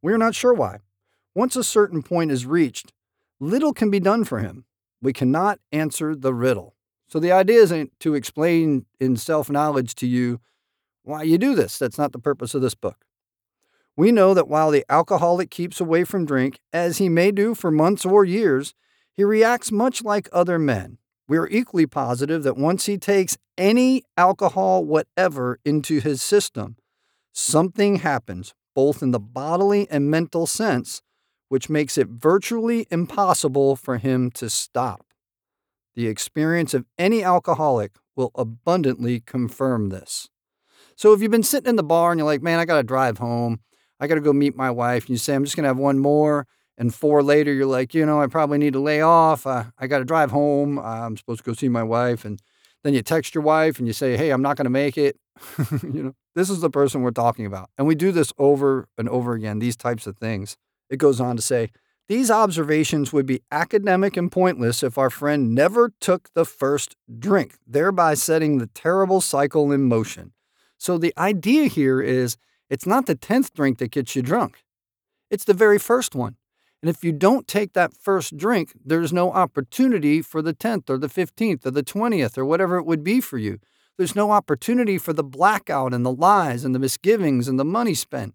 We're 0.00 0.16
not 0.16 0.34
sure 0.34 0.54
why. 0.54 0.78
Once 1.34 1.54
a 1.54 1.62
certain 1.62 2.02
point 2.02 2.30
is 2.30 2.46
reached, 2.46 2.94
little 3.40 3.74
can 3.74 3.90
be 3.90 4.00
done 4.00 4.24
for 4.24 4.38
him. 4.38 4.64
We 5.02 5.12
cannot 5.12 5.58
answer 5.70 6.16
the 6.16 6.32
riddle. 6.32 6.74
So 7.08 7.20
the 7.20 7.30
idea 7.30 7.60
isn't 7.60 7.92
to 8.00 8.14
explain 8.14 8.86
in 8.98 9.18
self 9.18 9.50
knowledge 9.50 9.94
to 9.96 10.06
you 10.06 10.40
why 11.02 11.24
you 11.24 11.36
do 11.36 11.54
this. 11.54 11.76
That's 11.76 11.98
not 11.98 12.12
the 12.12 12.18
purpose 12.18 12.54
of 12.54 12.62
this 12.62 12.74
book. 12.74 13.04
We 13.98 14.12
know 14.12 14.32
that 14.32 14.48
while 14.48 14.70
the 14.70 14.86
alcoholic 14.88 15.50
keeps 15.50 15.78
away 15.78 16.04
from 16.04 16.24
drink, 16.24 16.58
as 16.72 16.96
he 16.96 17.10
may 17.10 17.32
do 17.32 17.54
for 17.54 17.70
months 17.70 18.06
or 18.06 18.24
years, 18.24 18.72
he 19.12 19.24
reacts 19.24 19.70
much 19.70 20.02
like 20.02 20.30
other 20.32 20.58
men. 20.58 20.96
We 21.28 21.38
are 21.38 21.48
equally 21.48 21.86
positive 21.86 22.42
that 22.42 22.56
once 22.56 22.86
he 22.86 22.98
takes 22.98 23.38
any 23.56 24.02
alcohol, 24.16 24.84
whatever, 24.84 25.58
into 25.64 26.00
his 26.00 26.20
system, 26.20 26.76
something 27.32 27.96
happens, 27.96 28.54
both 28.74 29.02
in 29.02 29.12
the 29.12 29.20
bodily 29.20 29.86
and 29.90 30.10
mental 30.10 30.46
sense, 30.46 31.02
which 31.48 31.68
makes 31.68 31.96
it 31.96 32.08
virtually 32.08 32.86
impossible 32.90 33.76
for 33.76 33.98
him 33.98 34.30
to 34.32 34.50
stop. 34.50 35.06
The 35.94 36.06
experience 36.06 36.74
of 36.74 36.86
any 36.98 37.22
alcoholic 37.22 37.92
will 38.16 38.30
abundantly 38.34 39.20
confirm 39.20 39.90
this. 39.90 40.28
So 40.96 41.12
if 41.12 41.20
you've 41.20 41.30
been 41.30 41.42
sitting 41.42 41.68
in 41.68 41.76
the 41.76 41.82
bar 41.82 42.12
and 42.12 42.18
you're 42.18 42.26
like, 42.26 42.42
man, 42.42 42.58
I 42.58 42.64
got 42.64 42.76
to 42.76 42.82
drive 42.82 43.18
home, 43.18 43.60
I 44.00 44.06
got 44.06 44.16
to 44.16 44.20
go 44.20 44.32
meet 44.32 44.56
my 44.56 44.70
wife, 44.70 45.04
and 45.04 45.10
you 45.10 45.16
say, 45.16 45.34
I'm 45.34 45.44
just 45.44 45.56
going 45.56 45.64
to 45.64 45.68
have 45.68 45.78
one 45.78 45.98
more, 45.98 46.46
and 46.78 46.94
four 46.94 47.22
later, 47.22 47.52
you're 47.52 47.66
like, 47.66 47.94
you 47.94 48.04
know, 48.06 48.20
I 48.20 48.26
probably 48.26 48.58
need 48.58 48.72
to 48.72 48.80
lay 48.80 49.00
off. 49.00 49.46
Uh, 49.46 49.64
I 49.78 49.86
got 49.86 49.98
to 49.98 50.04
drive 50.04 50.30
home. 50.30 50.78
I'm 50.78 51.16
supposed 51.16 51.44
to 51.44 51.44
go 51.44 51.52
see 51.52 51.68
my 51.68 51.82
wife. 51.82 52.24
And 52.24 52.40
then 52.82 52.94
you 52.94 53.02
text 53.02 53.34
your 53.34 53.44
wife 53.44 53.78
and 53.78 53.86
you 53.86 53.92
say, 53.92 54.16
hey, 54.16 54.30
I'm 54.30 54.42
not 54.42 54.56
going 54.56 54.64
to 54.64 54.70
make 54.70 54.96
it. 54.96 55.16
you 55.82 56.02
know, 56.02 56.14
this 56.34 56.50
is 56.50 56.60
the 56.60 56.70
person 56.70 57.02
we're 57.02 57.10
talking 57.10 57.46
about. 57.46 57.70
And 57.76 57.86
we 57.86 57.94
do 57.94 58.12
this 58.12 58.32
over 58.38 58.88
and 58.96 59.08
over 59.08 59.34
again, 59.34 59.58
these 59.58 59.76
types 59.76 60.06
of 60.06 60.16
things. 60.16 60.56
It 60.90 60.96
goes 60.96 61.20
on 61.20 61.36
to 61.36 61.42
say, 61.42 61.70
these 62.08 62.30
observations 62.30 63.12
would 63.12 63.26
be 63.26 63.42
academic 63.50 64.16
and 64.16 64.30
pointless 64.30 64.82
if 64.82 64.98
our 64.98 65.08
friend 65.08 65.54
never 65.54 65.92
took 66.00 66.28
the 66.34 66.44
first 66.44 66.96
drink, 67.18 67.54
thereby 67.66 68.14
setting 68.14 68.58
the 68.58 68.66
terrible 68.66 69.20
cycle 69.20 69.70
in 69.70 69.84
motion. 69.84 70.32
So 70.78 70.98
the 70.98 71.14
idea 71.16 71.66
here 71.66 72.00
is 72.00 72.36
it's 72.68 72.86
not 72.86 73.06
the 73.06 73.14
10th 73.14 73.52
drink 73.54 73.78
that 73.78 73.92
gets 73.92 74.16
you 74.16 74.22
drunk, 74.22 74.64
it's 75.30 75.44
the 75.44 75.54
very 75.54 75.78
first 75.78 76.14
one. 76.14 76.36
And 76.82 76.90
if 76.90 77.04
you 77.04 77.12
don't 77.12 77.46
take 77.46 77.74
that 77.74 77.94
first 77.94 78.36
drink, 78.36 78.72
there's 78.84 79.12
no 79.12 79.32
opportunity 79.32 80.20
for 80.20 80.42
the 80.42 80.52
10th 80.52 80.90
or 80.90 80.98
the 80.98 81.08
15th 81.08 81.64
or 81.64 81.70
the 81.70 81.84
20th 81.84 82.36
or 82.36 82.44
whatever 82.44 82.76
it 82.76 82.84
would 82.84 83.04
be 83.04 83.20
for 83.20 83.38
you. 83.38 83.60
There's 83.96 84.16
no 84.16 84.32
opportunity 84.32 84.98
for 84.98 85.12
the 85.12 85.22
blackout 85.22 85.94
and 85.94 86.04
the 86.04 86.12
lies 86.12 86.64
and 86.64 86.74
the 86.74 86.80
misgivings 86.80 87.46
and 87.46 87.58
the 87.58 87.64
money 87.64 87.94
spent. 87.94 88.34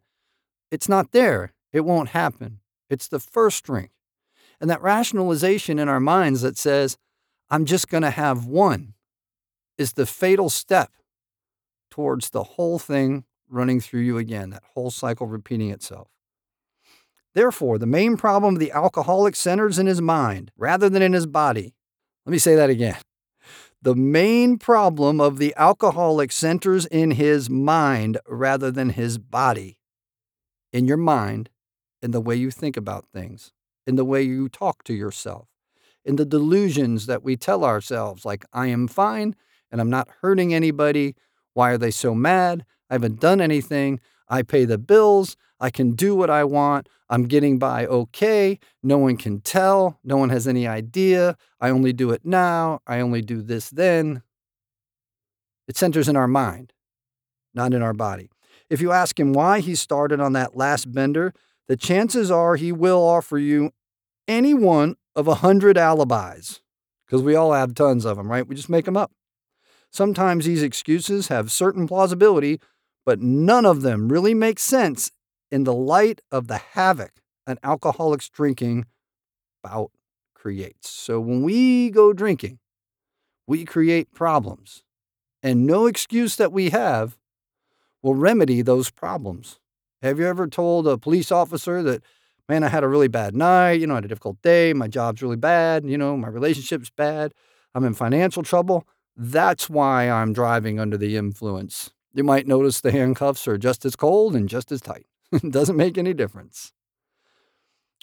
It's 0.72 0.88
not 0.88 1.12
there. 1.12 1.54
It 1.74 1.82
won't 1.82 2.10
happen. 2.10 2.60
It's 2.90 3.10
the 3.10 3.20
first 3.20 3.66
drink. 3.66 3.92
And 4.62 4.70
that 4.70 4.82
rationalization 4.82 5.78
in 5.78 5.90
our 5.90 6.00
minds 6.00 6.42
that 6.42 6.58
says, 6.58 6.98
I'm 7.50 7.66
just 7.66 7.90
going 7.90 8.04
to 8.04 8.12
have 8.12 8.46
one, 8.46 8.94
is 9.78 9.94
the 9.94 10.06
fatal 10.06 10.50
step 10.50 10.92
towards 11.92 12.30
the 12.30 12.44
whole 12.44 12.80
thing 12.80 13.26
running 13.50 13.80
through 13.80 14.02
you 14.02 14.18
again, 14.18 14.52
that 14.52 14.64
whole 14.74 14.92
cycle 14.92 15.28
repeating 15.28 15.70
itself. 15.70 16.08
Therefore, 17.38 17.78
the 17.78 17.86
main 17.86 18.18
problem 18.18 18.56
of 18.56 18.60
the 18.60 18.72
alcoholic 18.72 19.36
centers 19.36 19.78
in 19.78 19.86
his 19.86 20.02
mind 20.02 20.52
rather 20.58 20.90
than 20.90 21.04
in 21.04 21.14
his 21.14 21.28
body. 21.28 21.76
Let 22.26 22.32
me 22.32 22.40
say 22.40 22.56
that 22.56 22.72
again. 22.72 22.98
The 23.80 23.94
main 23.94 24.58
problem 24.58 25.22
of 25.22 25.38
the 25.38 25.54
alcoholic 25.56 26.32
centers 26.32 26.88
in 26.88 27.12
his 27.12 27.48
mind 27.48 28.18
rather 28.28 28.72
than 28.72 28.90
his 28.90 29.20
body. 29.20 29.78
In 30.74 30.88
your 30.88 30.98
mind, 30.98 31.52
in 32.02 32.10
the 32.10 32.22
way 32.22 32.34
you 32.34 32.50
think 32.50 32.76
about 32.76 33.06
things, 33.14 33.54
in 33.86 33.98
the 33.98 34.04
way 34.04 34.24
you 34.24 34.50
talk 34.50 34.84
to 34.86 34.96
yourself, 34.96 35.48
in 36.04 36.16
the 36.16 36.26
delusions 36.26 37.06
that 37.06 37.22
we 37.22 37.38
tell 37.38 37.64
ourselves, 37.64 38.26
like, 38.26 38.46
I 38.52 38.66
am 38.66 38.88
fine 38.88 39.36
and 39.72 39.80
I'm 39.80 39.92
not 39.92 40.10
hurting 40.22 40.56
anybody. 40.56 41.16
Why 41.54 41.70
are 41.70 41.78
they 41.78 41.92
so 41.92 42.16
mad? 42.16 42.66
I 42.90 42.96
haven't 42.96 43.20
done 43.20 43.42
anything. 43.42 44.00
I 44.30 44.44
pay 44.44 44.66
the 44.66 44.78
bills. 44.78 45.38
I 45.60 45.70
can 45.70 45.92
do 45.92 46.16
what 46.16 46.30
I 46.30 46.44
want. 46.44 46.88
I'm 47.10 47.24
getting 47.24 47.58
by 47.58 47.86
okay. 47.86 48.60
No 48.84 48.98
one 48.98 49.18
can 49.18 49.42
tell. 49.42 50.00
No 50.04 50.18
one 50.18 50.30
has 50.30 50.48
any 50.48 50.68
idea. 50.68 51.38
I 51.60 51.70
only 51.70 51.94
do 51.94 52.12
it 52.12 52.22
now. 52.24 52.82
I 52.86 53.00
only 53.00 53.22
do 53.22 53.42
this 53.42 53.70
then. 53.70 54.22
It 55.68 55.78
centers 55.78 56.08
in 56.08 56.16
our 56.16 56.28
mind, 56.28 56.74
not 57.54 57.74
in 57.74 57.82
our 57.82 57.94
body. 57.94 58.30
If 58.70 58.82
you 58.82 58.92
ask 58.92 59.20
him 59.20 59.34
why 59.34 59.62
he 59.62 59.76
started 59.76 60.20
on 60.20 60.34
that 60.34 60.56
last 60.56 60.92
bender, 60.92 61.34
the 61.68 61.78
chances 61.78 62.30
are 62.30 62.56
he 62.56 62.72
will 62.72 63.02
offer 63.02 63.38
you 63.38 63.72
any 64.28 64.54
one 64.54 64.96
of 65.16 65.28
a 65.28 65.36
hundred 65.36 65.78
alibis, 65.78 66.62
because 67.06 67.22
we 67.22 67.36
all 67.36 67.54
have 67.54 67.74
tons 67.74 68.06
of 68.06 68.18
them, 68.18 68.30
right? 68.30 68.48
We 68.48 68.56
just 68.56 68.70
make 68.70 68.86
them 68.86 68.98
up. 68.98 69.12
Sometimes 69.90 70.46
these 70.46 70.64
excuses 70.64 71.30
have 71.30 71.52
certain 71.52 71.88
plausibility, 71.88 72.60
but 73.08 73.22
none 73.22 73.66
of 73.66 73.84
them 73.84 74.10
really 74.10 74.34
make 74.34 74.60
sense 74.60 75.12
in 75.50 75.64
the 75.64 75.74
light 75.74 76.20
of 76.30 76.48
the 76.48 76.58
havoc 76.58 77.14
an 77.48 77.58
alcoholic's 77.64 78.28
drinking 78.28 78.86
bout 79.64 79.92
creates. 80.36 80.90
So 80.90 81.22
when 81.22 81.42
we 81.42 81.90
go 81.90 82.12
drinking, 82.12 82.60
we 83.48 83.64
create 83.64 84.14
problems, 84.14 84.84
and 85.42 85.66
no 85.66 85.86
excuse 85.86 86.36
that 86.36 86.52
we 86.52 86.70
have 86.72 87.18
will 88.04 88.14
remedy 88.14 88.62
those 88.62 88.92
problems. 88.92 89.58
Have 90.02 90.20
you 90.20 90.28
ever 90.28 90.46
told 90.46 90.86
a 90.86 90.98
police 90.98 91.32
officer 91.32 91.82
that, 91.84 92.04
man, 92.50 92.66
I 92.66 92.68
had 92.68 92.84
a 92.84 92.90
really 92.90 93.08
bad 93.08 93.34
night, 93.34 93.80
you 93.80 93.88
know, 93.88 93.94
I 93.94 93.98
had 93.98 94.06
a 94.06 94.10
difficult 94.10 94.42
day, 94.42 94.74
my 94.74 94.90
job's 94.90 95.22
really 95.22 95.38
bad, 95.38 95.86
you 95.86 95.98
know, 95.98 96.18
my 96.18 96.28
relationship's 96.28 96.90
bad, 96.90 97.34
I'm 97.74 97.86
in 97.86 97.94
financial 97.94 98.44
trouble? 98.44 98.86
That's 99.16 99.70
why 99.70 100.10
I'm 100.10 100.34
driving 100.34 100.78
under 100.78 100.98
the 100.98 101.16
influence. 101.16 101.92
You 102.18 102.24
might 102.24 102.48
notice 102.48 102.82
the 102.82 102.92
handcuffs 102.92 103.48
are 103.48 103.60
just 103.60 103.86
as 103.86 103.96
cold 103.96 104.36
and 104.36 104.50
just 104.50 104.72
as 104.72 104.82
tight. 104.82 105.06
Doesn't 105.52 105.78
make 105.78 106.00
any 106.00 106.16
difference. 106.16 106.74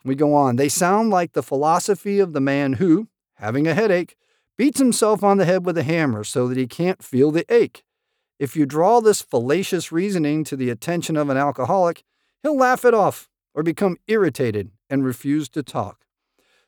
We 0.04 0.14
go 0.14 0.34
on. 0.34 0.54
They 0.54 0.68
sound 0.68 1.10
like 1.10 1.32
the 1.32 1.42
philosophy 1.42 2.20
of 2.20 2.32
the 2.32 2.40
man 2.40 2.74
who, 2.74 3.08
having 3.38 3.66
a 3.66 3.74
headache, 3.74 4.14
beats 4.56 4.78
himself 4.78 5.24
on 5.24 5.38
the 5.38 5.44
head 5.44 5.66
with 5.66 5.76
a 5.76 5.82
hammer 5.82 6.22
so 6.22 6.46
that 6.46 6.56
he 6.56 6.68
can't 6.68 7.02
feel 7.02 7.32
the 7.32 7.44
ache. 7.52 7.82
If 8.38 8.54
you 8.54 8.66
draw 8.66 9.00
this 9.00 9.20
fallacious 9.20 9.90
reasoning 9.90 10.44
to 10.44 10.54
the 10.54 10.70
attention 10.70 11.16
of 11.16 11.28
an 11.28 11.36
alcoholic, 11.36 12.04
he'll 12.44 12.56
laugh 12.56 12.84
it 12.84 12.94
off 12.94 13.28
or 13.52 13.64
become 13.64 13.96
irritated 14.06 14.70
and 14.88 15.04
refuse 15.04 15.48
to 15.48 15.64
talk. 15.64 16.06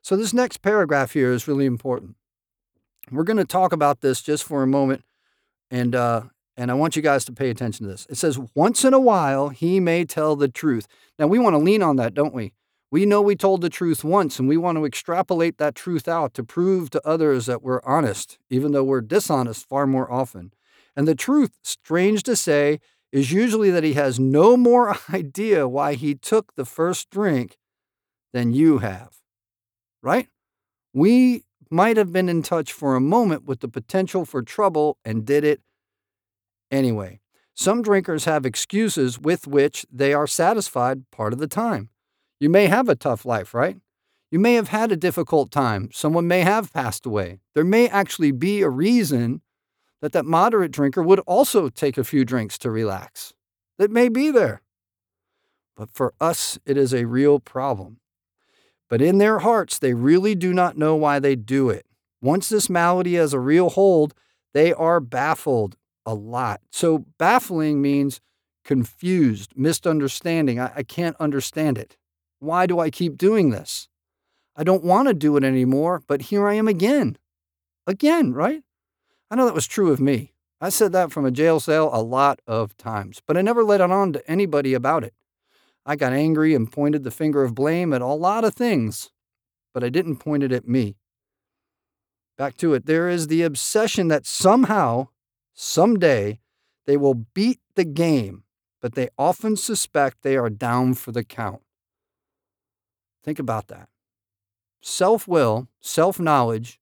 So, 0.02 0.16
this 0.16 0.34
next 0.34 0.62
paragraph 0.62 1.12
here 1.12 1.30
is 1.30 1.46
really 1.46 1.66
important. 1.66 2.16
We're 3.08 3.22
going 3.22 3.36
to 3.36 3.44
talk 3.44 3.72
about 3.72 4.00
this 4.00 4.20
just 4.20 4.42
for 4.42 4.64
a 4.64 4.66
moment 4.66 5.04
and 5.70 5.94
uh, 5.94 6.22
and 6.56 6.70
I 6.70 6.75
want 6.75 6.96
you 6.96 7.02
guys 7.02 7.25
to 7.26 7.32
pay 7.32 7.50
attention 7.50 7.84
to 7.84 7.92
this. 7.92 8.06
It 8.08 8.16
says, 8.16 8.38
once 8.54 8.84
in 8.84 8.94
a 8.94 9.00
while, 9.00 9.50
he 9.50 9.78
may 9.78 10.04
tell 10.04 10.36
the 10.36 10.48
truth. 10.48 10.86
Now, 11.18 11.26
we 11.26 11.38
want 11.38 11.54
to 11.54 11.58
lean 11.58 11.82
on 11.82 11.96
that, 11.96 12.14
don't 12.14 12.34
we? 12.34 12.54
We 12.90 13.04
know 13.04 13.20
we 13.20 13.36
told 13.36 13.60
the 13.60 13.68
truth 13.68 14.04
once, 14.04 14.38
and 14.38 14.48
we 14.48 14.56
want 14.56 14.78
to 14.78 14.86
extrapolate 14.86 15.58
that 15.58 15.75
truth 15.75 16.08
out 16.08 16.34
to 16.34 16.44
prove 16.44 16.90
to 16.90 17.06
others 17.06 17.46
that 17.46 17.62
we're 17.62 17.82
honest, 17.84 18.38
even 18.48 18.72
though 18.72 18.84
we're 18.84 19.00
dishonest 19.00 19.68
far 19.68 19.86
more 19.86 20.10
often. 20.10 20.52
And 20.94 21.06
the 21.06 21.14
truth, 21.14 21.50
strange 21.62 22.22
to 22.22 22.36
say, 22.36 22.80
is 23.12 23.32
usually 23.32 23.70
that 23.70 23.84
he 23.84 23.94
has 23.94 24.18
no 24.18 24.56
more 24.56 24.96
idea 25.12 25.68
why 25.68 25.94
he 25.94 26.14
took 26.14 26.54
the 26.54 26.64
first 26.64 27.10
drink 27.10 27.58
than 28.32 28.52
you 28.52 28.78
have. 28.78 29.16
Right? 30.02 30.28
We 30.94 31.44
might 31.70 31.96
have 31.96 32.12
been 32.12 32.28
in 32.28 32.42
touch 32.42 32.72
for 32.72 32.94
a 32.94 33.00
moment 33.00 33.44
with 33.44 33.60
the 33.60 33.68
potential 33.68 34.25
for 34.25 34.42
trouble 34.42 34.98
and 35.04 35.26
did 35.26 35.44
it 35.44 35.60
anyway. 36.70 37.20
Some 37.54 37.80
drinkers 37.80 38.26
have 38.26 38.44
excuses 38.44 39.18
with 39.18 39.46
which 39.46 39.87
they 39.90 40.12
are 40.12 40.26
satisfied 40.26 41.11
part 41.11 41.32
of 41.32 41.38
the 41.38 41.46
time. 41.46 41.88
You 42.38 42.50
may 42.50 42.66
have 42.66 42.88
a 42.88 42.94
tough 42.94 43.25
life, 43.25 43.54
right? 43.54 43.78
You 44.30 44.38
may 44.38 44.54
have 44.54 44.68
had 44.68 44.92
a 44.92 44.96
difficult 44.96 45.50
time. 45.50 45.88
Someone 45.92 46.28
may 46.28 46.40
have 46.40 46.73
passed 46.73 47.06
away. 47.06 47.38
There 47.54 47.64
may 47.64 47.88
actually 47.88 48.32
be 48.32 48.61
a 48.61 48.68
reason 48.68 49.40
that 50.02 50.12
that 50.12 50.26
moderate 50.26 50.73
drinker 50.73 51.02
would 51.02 51.20
also 51.20 51.68
take 51.68 51.96
a 51.96 52.04
few 52.04 52.25
drinks 52.25 52.58
to 52.58 52.70
relax. 52.70 53.32
That 53.78 53.90
may 53.90 54.08
be 54.08 54.30
there. 54.30 54.61
But 55.76 55.90
for 55.90 56.12
us, 56.20 56.58
it 56.66 56.76
is 56.76 56.92
a 56.92 57.06
real 57.06 57.38
problem. 57.40 58.00
But 58.88 59.00
in 59.00 59.18
their 59.18 59.40
hearts, 59.40 59.78
they 59.78 59.94
really 59.94 60.35
do 60.35 60.52
not 60.52 60.76
know 60.76 60.94
why 60.94 61.18
they 61.18 61.37
do 61.37 61.70
it. 61.70 61.87
Once 62.20 62.49
this 62.49 62.70
malady 62.70 63.14
has 63.14 63.32
a 63.32 63.40
real 63.40 63.70
hold, 63.70 64.14
they 64.54 64.73
are 64.73 65.00
baffled 65.00 65.76
a 66.06 66.14
lot. 66.14 66.60
So, 66.70 67.04
baffling 67.18 67.82
means 67.82 68.20
confused, 68.64 69.52
misunderstanding. 69.56 70.58
I, 70.58 70.72
I 70.76 70.82
can't 70.82 71.16
understand 71.20 71.76
it. 71.76 71.96
Why 72.38 72.66
do 72.66 72.78
I 72.78 72.90
keep 72.90 73.18
doing 73.18 73.50
this? 73.50 73.88
I 74.56 74.64
don't 74.64 74.84
want 74.84 75.08
to 75.08 75.14
do 75.14 75.36
it 75.36 75.44
anymore, 75.44 76.02
but 76.06 76.22
here 76.22 76.48
I 76.48 76.54
am 76.54 76.68
again. 76.68 77.18
Again, 77.86 78.32
right? 78.32 78.62
I 79.30 79.34
know 79.34 79.44
that 79.44 79.54
was 79.54 79.66
true 79.66 79.92
of 79.92 80.00
me. 80.00 80.32
I 80.60 80.70
said 80.70 80.92
that 80.92 81.12
from 81.12 81.26
a 81.26 81.30
jail 81.30 81.60
cell 81.60 81.90
a 81.92 82.00
lot 82.00 82.40
of 82.46 82.76
times, 82.76 83.20
but 83.26 83.36
I 83.36 83.42
never 83.42 83.62
let 83.62 83.82
it 83.82 83.90
on 83.90 84.14
to 84.14 84.30
anybody 84.30 84.72
about 84.72 85.04
it. 85.04 85.12
I 85.84 85.94
got 85.96 86.12
angry 86.12 86.54
and 86.54 86.70
pointed 86.70 87.04
the 87.04 87.10
finger 87.10 87.44
of 87.44 87.54
blame 87.54 87.92
at 87.92 88.00
a 88.00 88.06
lot 88.06 88.44
of 88.44 88.54
things, 88.54 89.10
but 89.75 89.84
I 89.84 89.88
didn't 89.90 90.16
point 90.16 90.42
it 90.42 90.52
at 90.52 90.66
me. 90.66 90.96
Back 92.38 92.56
to 92.58 92.75
it. 92.75 92.86
There 92.86 93.08
is 93.08 93.28
the 93.28 93.42
obsession 93.42 94.08
that 94.08 94.26
somehow, 94.26 95.08
someday, 95.56 96.38
they 96.86 96.96
will 96.96 97.14
beat 97.14 97.58
the 97.75 97.84
game, 97.84 98.44
but 98.80 98.94
they 98.94 99.08
often 99.18 99.56
suspect 99.56 100.22
they 100.22 100.36
are 100.36 100.50
down 100.50 100.94
for 100.94 101.10
the 101.10 101.25
count. 101.25 101.62
Think 103.25 103.40
about 103.40 103.66
that. 103.68 103.88
Self 104.80 105.26
will, 105.26 105.66
self 105.80 106.20
knowledge, 106.20 106.78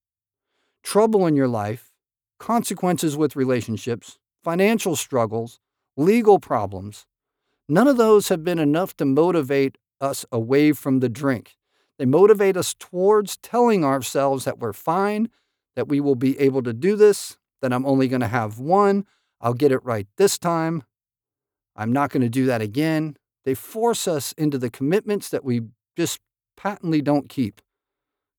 trouble 0.82 1.26
in 1.26 1.34
your 1.34 1.48
life, 1.48 1.90
consequences 2.38 3.16
with 3.16 3.36
relationships, 3.36 4.18
financial 4.42 4.96
struggles, 4.96 5.58
legal 5.96 6.38
problems, 6.38 7.06
none 7.68 7.88
of 7.88 7.96
those 7.96 8.28
have 8.28 8.44
been 8.44 8.58
enough 8.58 8.94
to 8.98 9.06
motivate 9.06 9.78
us 10.00 10.26
away 10.30 10.72
from 10.72 11.00
the 11.00 11.08
drink. 11.08 11.56
They 11.98 12.04
motivate 12.04 12.56
us 12.56 12.74
towards 12.74 13.36
telling 13.38 13.84
ourselves 13.84 14.44
that 14.44 14.58
we're 14.58 14.72
fine, 14.74 15.30
that 15.76 15.88
we 15.88 16.00
will 16.00 16.16
be 16.16 16.38
able 16.38 16.62
to 16.64 16.72
do 16.72 16.96
this, 16.96 17.38
that 17.64 17.72
I'm 17.72 17.86
only 17.86 18.08
going 18.08 18.20
to 18.20 18.28
have 18.28 18.58
one, 18.58 19.06
I'll 19.40 19.54
get 19.54 19.72
it 19.72 19.82
right 19.82 20.06
this 20.18 20.36
time, 20.36 20.82
I'm 21.74 21.94
not 21.94 22.10
going 22.10 22.20
to 22.20 22.28
do 22.28 22.44
that 22.44 22.60
again. 22.60 23.16
They 23.46 23.54
force 23.54 24.06
us 24.06 24.32
into 24.32 24.58
the 24.58 24.68
commitments 24.68 25.30
that 25.30 25.44
we 25.44 25.62
just 25.96 26.20
patently 26.58 27.00
don't 27.00 27.30
keep, 27.30 27.62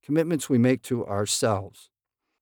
commitments 0.03 0.47
we 0.47 0.59
make 0.59 0.83
to 0.83 1.07
ourselves. 1.07 1.89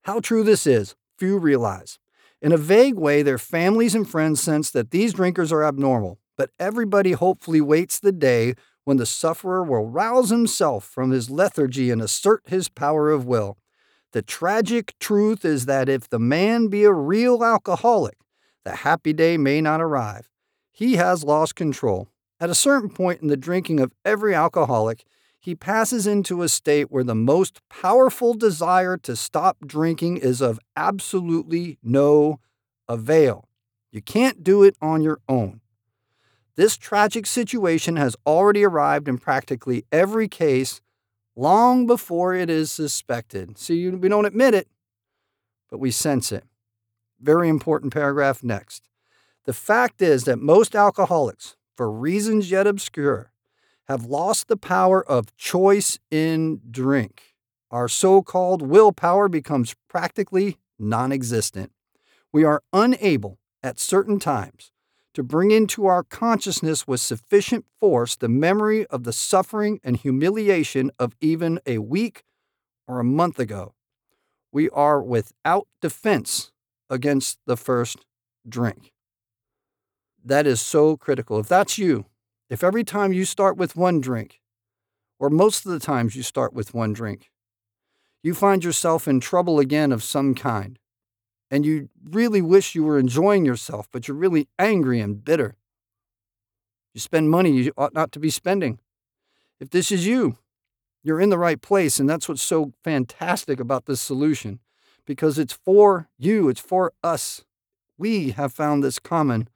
How 0.01 0.19
true 0.19 0.43
this 0.43 0.67
is, 0.67 0.93
few 1.17 1.37
realize. 1.37 1.99
In 2.41 2.51
a 2.51 2.57
vague 2.57 2.95
way, 2.95 3.23
their 3.23 3.37
families 3.37 3.95
and 3.95 4.07
friends 4.07 4.41
sense 4.41 4.69
that 4.71 4.91
these 4.91 5.13
drinkers 5.13 5.53
are 5.53 5.63
abnormal, 5.63 6.19
but 6.37 6.49
everybody 6.59 7.13
hopefully 7.13 7.61
waits 7.61 7.97
the 7.97 8.11
day 8.11 8.55
when 8.83 8.97
the 8.97 9.05
sufferer 9.05 9.63
will 9.63 9.87
rouse 9.87 10.31
himself 10.31 10.83
from 10.83 11.11
his 11.11 11.29
lethargy 11.29 11.91
and 11.91 12.01
assert 12.01 12.43
his 12.45 12.67
power 12.67 13.09
of 13.09 13.25
will. 13.25 13.57
The 14.13 14.21
tragic 14.21 14.93
truth 14.99 15.43
is 15.43 15.65
that 15.65 15.89
if 15.89 16.07
the 16.07 16.19
man 16.19 16.67
be 16.67 16.83
a 16.83 16.93
real 16.93 17.43
alcoholic, 17.43 18.17
the 18.63 18.75
happy 18.77 19.11
day 19.11 19.37
may 19.37 19.59
not 19.59 19.81
arrive. 19.81 20.29
He 20.71 20.95
has 20.95 21.23
lost 21.23 21.55
control. 21.55 22.07
At 22.39 22.51
a 22.51 22.55
certain 22.55 22.89
point 22.89 23.23
in 23.23 23.27
the 23.27 23.37
drinking 23.37 23.79
of 23.79 23.91
every 24.05 24.35
alcoholic, 24.35 25.03
he 25.39 25.55
passes 25.55 26.05
into 26.05 26.43
a 26.43 26.47
state 26.47 26.91
where 26.91 27.03
the 27.03 27.15
most 27.15 27.59
powerful 27.69 28.35
desire 28.35 28.97
to 28.97 29.15
stop 29.15 29.57
drinking 29.65 30.17
is 30.17 30.41
of 30.41 30.59
absolutely 30.77 31.79
no 31.81 32.39
avail. 32.87 33.49
You 33.91 34.03
can't 34.03 34.43
do 34.43 34.61
it 34.61 34.75
on 34.79 35.01
your 35.01 35.21
own. 35.27 35.61
This 36.55 36.77
tragic 36.77 37.25
situation 37.25 37.95
has 37.95 38.15
already 38.27 38.63
arrived 38.63 39.07
in 39.07 39.17
practically 39.17 39.85
every 39.91 40.27
case 40.27 40.81
long 41.35 41.87
before 41.87 42.33
it 42.33 42.49
is 42.49 42.71
suspected. 42.71 43.57
See, 43.57 43.89
we 43.89 44.09
don't 44.09 44.25
admit 44.25 44.53
it, 44.53 44.67
but 45.69 45.79
we 45.79 45.91
sense 45.91 46.31
it. 46.31 46.43
Very 47.19 47.49
important 47.49 47.93
paragraph 47.93 48.43
next. 48.43 48.89
The 49.45 49.53
fact 49.53 50.01
is 50.01 50.23
that 50.25 50.39
most 50.39 50.75
alcoholics, 50.75 51.55
for 51.75 51.91
reasons 51.91 52.51
yet 52.51 52.67
obscure, 52.67 53.31
have 53.87 54.05
lost 54.05 54.47
the 54.47 54.57
power 54.57 55.03
of 55.03 55.35
choice 55.35 55.99
in 56.09 56.61
drink. 56.69 57.35
Our 57.71 57.87
so 57.87 58.21
called 58.21 58.61
willpower 58.61 59.27
becomes 59.27 59.75
practically 59.89 60.57
non 60.77 61.11
existent. 61.11 61.71
We 62.31 62.43
are 62.43 62.63
unable, 62.71 63.39
at 63.63 63.79
certain 63.79 64.19
times, 64.19 64.72
to 65.13 65.23
bring 65.23 65.51
into 65.51 65.85
our 65.85 66.03
consciousness 66.03 66.87
with 66.87 66.99
sufficient 66.99 67.65
force 67.79 68.15
the 68.15 68.29
memory 68.29 68.85
of 68.87 69.03
the 69.03 69.13
suffering 69.13 69.79
and 69.83 69.97
humiliation 69.97 70.91
of 70.97 71.15
even 71.21 71.59
a 71.65 71.77
week 71.77 72.23
or 72.87 72.99
a 72.99 73.03
month 73.03 73.39
ago. 73.39 73.73
We 74.51 74.69
are 74.69 75.01
without 75.01 75.67
defense 75.81 76.51
against 76.89 77.39
the 77.45 77.57
first 77.57 78.05
drink. 78.47 78.91
That 80.23 80.47
is 80.47 80.61
so 80.61 80.95
critical. 80.97 81.39
If 81.39 81.47
that's 81.47 81.77
you, 81.77 82.05
if 82.49 82.63
every 82.63 82.83
time 82.83 83.13
you 83.13 83.25
start 83.25 83.57
with 83.57 83.75
one 83.75 83.99
drink, 83.99 84.39
or 85.19 85.29
most 85.29 85.65
of 85.65 85.71
the 85.71 85.79
times 85.79 86.15
you 86.15 86.23
start 86.23 86.53
with 86.53 86.73
one 86.73 86.93
drink, 86.93 87.29
you 88.21 88.33
find 88.33 88.63
yourself 88.63 89.07
in 89.07 89.19
trouble 89.19 89.59
again 89.59 89.91
of 89.91 90.03
some 90.03 90.33
kind, 90.33 90.79
and 91.53 91.67
you 91.67 91.87
really 92.03 92.41
wish 92.41 92.73
you 92.73 92.83
were 92.83 92.97
enjoying 92.97 93.45
yourself, 93.45 93.87
but 93.91 94.07
you're 94.07 94.17
really 94.17 94.47
angry 94.57 94.99
and 94.99 95.23
bitter. 95.23 95.55
You 96.95 96.99
spend 96.99 97.29
money 97.29 97.51
you 97.51 97.71
ought 97.77 97.93
not 97.93 98.11
to 98.13 98.19
be 98.19 98.31
spending. 98.31 98.79
If 99.59 99.69
this 99.69 99.91
is 99.91 100.07
you, 100.07 100.39
you're 101.03 101.21
in 101.21 101.29
the 101.29 101.37
right 101.37 101.61
place, 101.61 101.99
and 101.99 102.09
that's 102.09 102.27
what's 102.27 102.41
so 102.41 102.73
fantastic 102.83 103.59
about 103.59 103.85
this 103.85 104.01
solution 104.01 104.61
because 105.05 105.37
it's 105.37 105.53
for 105.53 106.09
you, 106.17 106.49
it's 106.49 106.59
for 106.59 106.91
us. 107.03 107.45
We 107.99 108.31
have 108.31 108.51
found 108.51 108.83
this 108.83 108.97
common 108.97 109.47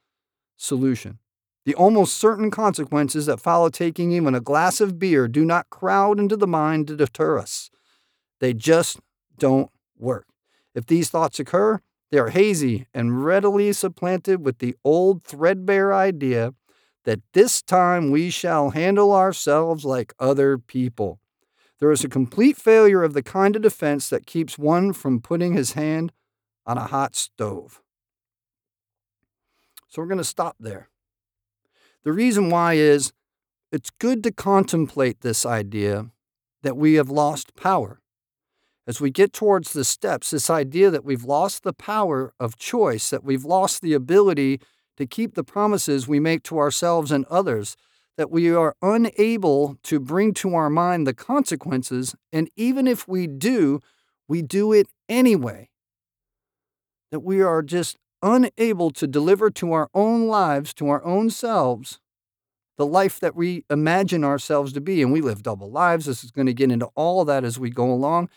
solution. 0.55 1.17
The 1.65 1.73
almost 1.73 2.17
certain 2.17 2.51
consequences 2.51 3.25
that 3.25 3.39
follow 3.39 3.69
taking 3.69 4.11
even 4.11 4.35
a 4.35 4.39
glass 4.39 4.79
of 4.79 4.99
beer 4.99 5.27
do 5.27 5.43
not 5.43 5.71
crowd 5.71 6.19
into 6.19 6.37
the 6.37 6.45
mind 6.45 6.85
to 6.89 6.95
deter 6.95 7.39
us. 7.39 7.71
They 8.39 8.53
just 8.53 8.99
don't 9.39 9.71
work. 9.97 10.27
If 10.75 10.85
these 10.85 11.09
thoughts 11.09 11.39
occur, 11.39 11.81
they 12.11 12.17
are 12.17 12.29
hazy 12.29 12.87
and 12.93 13.25
readily 13.25 13.73
supplanted 13.73 14.45
with 14.45 14.59
the 14.59 14.75
old 14.83 15.23
threadbare 15.23 15.93
idea 15.93 16.53
that 17.03 17.21
this 17.33 17.61
time 17.61 18.11
we 18.11 18.29
shall 18.29 18.71
handle 18.71 19.13
ourselves 19.13 19.85
like 19.85 20.13
other 20.19 20.57
people. 20.57 21.19
There 21.79 21.91
is 21.91 22.03
a 22.03 22.09
complete 22.09 22.57
failure 22.57 23.03
of 23.03 23.13
the 23.13 23.23
kind 23.23 23.55
of 23.55 23.61
defense 23.61 24.09
that 24.09 24.25
keeps 24.25 24.57
one 24.57 24.93
from 24.93 25.21
putting 25.21 25.53
his 25.53 25.73
hand 25.73 26.11
on 26.65 26.77
a 26.77 26.87
hot 26.87 27.15
stove. 27.15 27.81
So 29.87 30.01
we're 30.01 30.07
going 30.07 30.17
to 30.17 30.23
stop 30.23 30.55
there. 30.59 30.89
The 32.03 32.13
reason 32.13 32.49
why 32.49 32.73
is 32.73 33.13
it's 33.71 33.89
good 33.89 34.23
to 34.23 34.31
contemplate 34.31 35.21
this 35.21 35.45
idea 35.45 36.07
that 36.61 36.77
we 36.77 36.95
have 36.95 37.09
lost 37.09 37.55
power 37.55 38.01
as 38.87 39.01
we 39.01 39.11
get 39.11 39.33
towards 39.33 39.73
the 39.73 39.83
steps, 39.83 40.31
this 40.31 40.49
idea 40.49 40.89
that 40.89 41.03
we've 41.03 41.25
lost 41.25 41.63
the 41.63 41.73
power 41.73 42.33
of 42.39 42.57
choice, 42.57 43.09
that 43.09 43.23
we've 43.23 43.43
lost 43.43 43.81
the 43.81 43.93
ability 43.93 44.61
to 44.95 45.05
keep 45.05 45.35
the 45.35 45.43
promises 45.43 46.07
we 46.07 46.19
make 46.19 46.41
to 46.43 46.57
ourselves 46.57 47.11
and 47.11 47.25
others, 47.25 47.75
that 48.15 48.31
we 48.31 48.49
are 48.49 48.75
unable 48.81 49.77
to 49.83 49.99
bring 49.99 50.33
to 50.33 50.55
our 50.55 50.69
mind 50.69 51.05
the 51.05 51.13
consequences, 51.13 52.15
and 52.31 52.49
even 52.55 52.87
if 52.87 53.07
we 53.07 53.27
do, 53.27 53.79
we 54.27 54.41
do 54.41 54.71
it 54.71 54.87
anyway. 55.09 55.69
That 57.11 57.19
we 57.19 57.41
are 57.41 57.61
just 57.61 57.97
unable 58.23 58.89
to 58.91 59.05
deliver 59.05 59.51
to 59.51 59.73
our 59.73 59.89
own 59.93 60.27
lives, 60.27 60.73
to 60.75 60.89
our 60.89 61.03
own 61.03 61.29
selves, 61.29 61.99
the 62.77 62.85
life 62.85 63.19
that 63.19 63.35
we 63.35 63.65
imagine 63.69 64.23
ourselves 64.23 64.73
to 64.73 64.81
be. 64.81 65.01
And 65.01 65.11
we 65.11 65.21
live 65.21 65.43
double 65.43 65.69
lives. 65.69 66.05
This 66.05 66.23
is 66.23 66.31
going 66.31 66.47
to 66.47 66.53
get 66.53 66.71
into 66.71 66.87
all 66.95 67.21
of 67.21 67.27
that 67.27 67.43
as 67.43 67.59
we 67.59 67.69
go 67.69 67.91
along. 67.91 68.29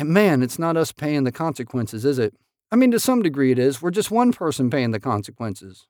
And 0.00 0.08
man, 0.08 0.42
it's 0.42 0.58
not 0.58 0.78
us 0.78 0.92
paying 0.92 1.24
the 1.24 1.30
consequences, 1.30 2.06
is 2.06 2.18
it? 2.18 2.32
I 2.72 2.76
mean, 2.76 2.90
to 2.92 2.98
some 2.98 3.20
degree 3.20 3.52
it 3.52 3.58
is. 3.58 3.82
We're 3.82 3.90
just 3.90 4.10
one 4.10 4.32
person 4.32 4.70
paying 4.70 4.92
the 4.92 4.98
consequences. 4.98 5.88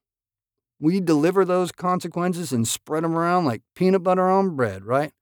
We 0.80 0.98
deliver 0.98 1.44
those 1.44 1.70
consequences 1.70 2.50
and 2.50 2.66
spread 2.66 3.04
them 3.04 3.16
around 3.16 3.44
like 3.44 3.62
peanut 3.76 4.02
butter 4.02 4.28
on 4.28 4.56
bread, 4.56 4.84
right? 4.84 5.12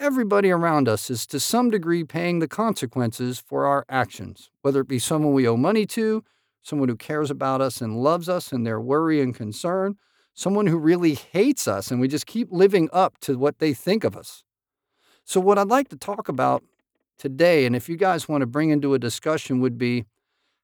Everybody 0.00 0.50
around 0.50 0.88
us 0.88 1.08
is 1.08 1.24
to 1.28 1.38
some 1.38 1.70
degree 1.70 2.02
paying 2.02 2.40
the 2.40 2.48
consequences 2.48 3.38
for 3.38 3.64
our 3.64 3.84
actions, 3.88 4.50
whether 4.62 4.80
it 4.80 4.88
be 4.88 4.98
someone 4.98 5.32
we 5.32 5.46
owe 5.46 5.56
money 5.56 5.86
to, 5.86 6.24
someone 6.62 6.88
who 6.88 6.96
cares 6.96 7.30
about 7.30 7.60
us 7.60 7.80
and 7.80 8.02
loves 8.02 8.28
us 8.28 8.50
and 8.50 8.66
their 8.66 8.80
worry 8.80 9.20
and 9.20 9.36
concern, 9.36 9.94
someone 10.34 10.66
who 10.66 10.78
really 10.78 11.14
hates 11.14 11.68
us 11.68 11.92
and 11.92 12.00
we 12.00 12.08
just 12.08 12.26
keep 12.26 12.48
living 12.50 12.88
up 12.92 13.18
to 13.20 13.38
what 13.38 13.60
they 13.60 13.72
think 13.72 14.02
of 14.02 14.16
us. 14.16 14.42
So, 15.22 15.38
what 15.38 15.58
I'd 15.58 15.68
like 15.68 15.90
to 15.90 15.96
talk 15.96 16.28
about 16.28 16.64
today, 17.18 17.66
and 17.66 17.74
if 17.74 17.88
you 17.88 17.96
guys 17.96 18.28
want 18.28 18.42
to 18.42 18.46
bring 18.46 18.70
into 18.70 18.94
a 18.94 18.98
discussion, 18.98 19.60
would 19.60 19.78
be 19.78 20.04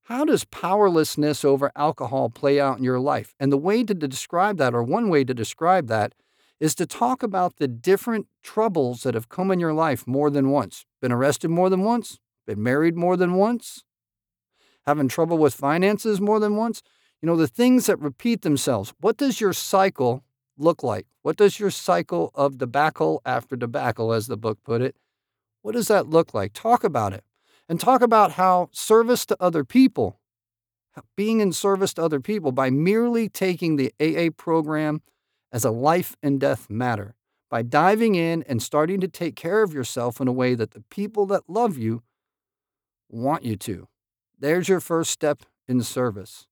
how 0.07 0.25
does 0.25 0.45
powerlessness 0.45 1.45
over 1.45 1.71
alcohol 1.77 2.29
play 2.29 2.61
out 2.61 2.79
in 2.79 2.85
your 2.85 2.99
life? 2.99 3.35
And 3.39 3.53
the 3.53 3.57
way 3.57 3.85
to 3.85 3.95
describe 3.95 4.59
that, 4.59 4.75
or 4.75 4.83
one 4.83 5.09
way 5.09 5.25
to 5.25 5.33
describe 5.33 5.87
that, 5.89 6.15
is 6.59 6.75
to 6.77 6.87
talk 6.87 7.23
about 7.23 7.57
the 7.57 7.69
different 7.69 8.27
troubles 8.43 9.03
that 9.03 9.15
have 9.15 9.29
come 9.29 9.51
in 9.51 9.61
your 9.61 9.73
life 9.73 10.07
more 10.07 10.31
than 10.31 10.51
once. 10.51 10.85
Been 11.01 11.13
arrested 11.13 11.51
more 11.51 11.71
than 11.71 11.83
once? 11.83 12.21
Been 12.47 12.63
married 12.63 12.97
more 12.97 13.17
than 13.17 13.35
once? 13.35 13.85
Having 14.87 15.09
trouble 15.09 15.39
with 15.39 15.55
finances 15.55 16.21
more 16.21 16.41
than 16.41 16.57
once? 16.57 16.83
You 17.21 17.27
know, 17.27 17.37
the 17.37 17.47
things 17.47 17.87
that 17.87 18.01
repeat 18.01 18.43
themselves. 18.43 18.93
What 19.01 19.17
does 19.17 19.41
your 19.41 19.53
cycle 19.53 20.25
look 20.59 20.83
like? 20.83 21.07
What 21.23 21.37
does 21.37 21.61
your 21.61 21.71
cycle 21.71 22.33
of 22.35 22.59
debacle 22.59 23.23
after 23.25 23.57
debacle, 23.57 24.13
as 24.13 24.27
the 24.27 24.37
book 24.37 24.59
put 24.65 24.83
it, 24.83 24.97
what 25.63 25.73
does 25.73 25.89
that 25.89 26.09
look 26.09 26.35
like? 26.35 26.53
Talk 26.53 26.85
about 26.85 27.13
it. 27.13 27.25
And 27.69 27.81
talk 27.81 28.03
about 28.03 28.33
how 28.33 28.69
service 28.73 29.25
to 29.27 29.37
other 29.41 29.65
people, 29.65 30.21
being 31.17 31.41
in 31.41 31.53
service 31.53 31.95
to 31.95 32.03
other 32.03 32.21
people 32.21 32.53
by 32.53 32.69
merely 32.69 33.29
taking 33.29 33.77
the 33.77 33.93
AA 34.01 34.31
program 34.37 35.01
as 35.53 35.65
a 35.65 35.71
life 35.71 36.17
and 36.23 36.39
death 36.39 36.69
matter 36.69 37.15
by 37.53 37.61
diving 37.61 38.15
in 38.15 38.43
and 38.45 38.63
starting 38.63 38.99
to 38.99 39.07
take 39.07 39.37
care 39.37 39.63
of 39.63 39.75
yourself 39.75 40.23
in 40.23 40.27
a 40.27 40.33
way 40.33 40.55
that 40.55 40.71
the 40.71 40.81
people 40.89 41.27
that 41.27 41.51
love 41.51 41.77
you 41.77 42.03
want 43.11 43.45
you 43.45 43.57
to. 43.57 43.89
There's 44.39 44.71
your 44.71 44.81
first 44.81 45.11
step 45.11 45.43
in 45.69 45.83
service. 45.83 46.47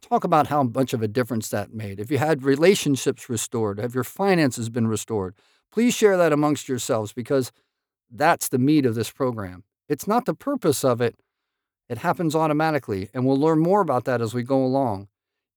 Talk 0.00 0.22
about 0.22 0.46
how 0.46 0.62
much 0.62 0.92
of 0.92 1.02
a 1.02 1.08
difference 1.08 1.48
that 1.48 1.74
made. 1.74 1.98
If 1.98 2.12
you 2.12 2.18
had 2.18 2.44
relationships 2.44 3.28
restored, 3.28 3.80
have 3.80 3.92
your 3.92 4.04
finances 4.04 4.68
been 4.68 4.86
restored, 4.86 5.34
please 5.72 5.94
share 5.94 6.16
that 6.16 6.32
amongst 6.32 6.68
yourselves 6.68 7.12
because 7.12 7.50
that's 8.10 8.48
the 8.48 8.58
meat 8.58 8.86
of 8.86 8.94
this 8.94 9.10
program. 9.10 9.64
It's 9.88 10.06
not 10.06 10.24
the 10.24 10.34
purpose 10.34 10.84
of 10.84 11.00
it, 11.00 11.16
it 11.88 11.98
happens 11.98 12.34
automatically, 12.34 13.10
and 13.14 13.24
we'll 13.24 13.38
learn 13.38 13.60
more 13.60 13.80
about 13.80 14.04
that 14.04 14.20
as 14.20 14.34
we 14.34 14.42
go 14.42 14.64
along. 14.64 15.08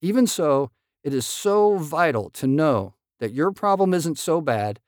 Even 0.02 0.28
so, 0.28 0.70
it 1.04 1.14
is 1.14 1.26
so 1.26 1.78
vital 1.78 2.30
to 2.32 2.46
know 2.46 2.94
that 3.20 3.34
your 3.34 3.52
problem 3.52 3.94
isn't 3.94 4.18
so 4.18 4.40
bad, 4.40 4.80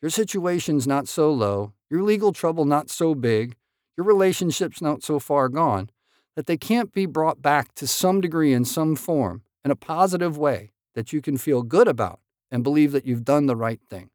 your 0.00 0.10
situation's 0.10 0.86
not 0.86 1.08
so 1.08 1.32
low, 1.32 1.72
your 1.90 2.02
legal 2.02 2.32
trouble 2.32 2.64
not 2.64 2.90
so 2.90 3.14
big, 3.14 3.56
your 3.96 4.06
relationship's 4.06 4.80
not 4.80 5.02
so 5.02 5.18
far 5.18 5.48
gone, 5.48 5.90
that 6.36 6.46
they 6.46 6.56
can't 6.56 6.92
be 6.92 7.06
brought 7.06 7.42
back 7.42 7.74
to 7.74 7.86
some 7.86 8.20
degree 8.20 8.52
in 8.52 8.64
some 8.64 8.96
form 8.96 9.42
in 9.64 9.70
a 9.70 9.76
positive 9.76 10.36
way 10.36 10.72
that 10.94 11.12
you 11.12 11.20
can 11.20 11.36
feel 11.36 11.62
good 11.62 11.88
about 11.88 12.20
and 12.50 12.62
believe 12.62 12.92
that 12.92 13.06
you've 13.06 13.24
done 13.24 13.46
the 13.46 13.56
right 13.56 13.80
thing. 13.88 14.10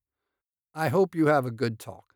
I 0.73 0.89
hope 0.89 1.15
you 1.15 1.27
have 1.27 1.45
a 1.45 1.51
good 1.51 1.79
talk. 1.79 2.08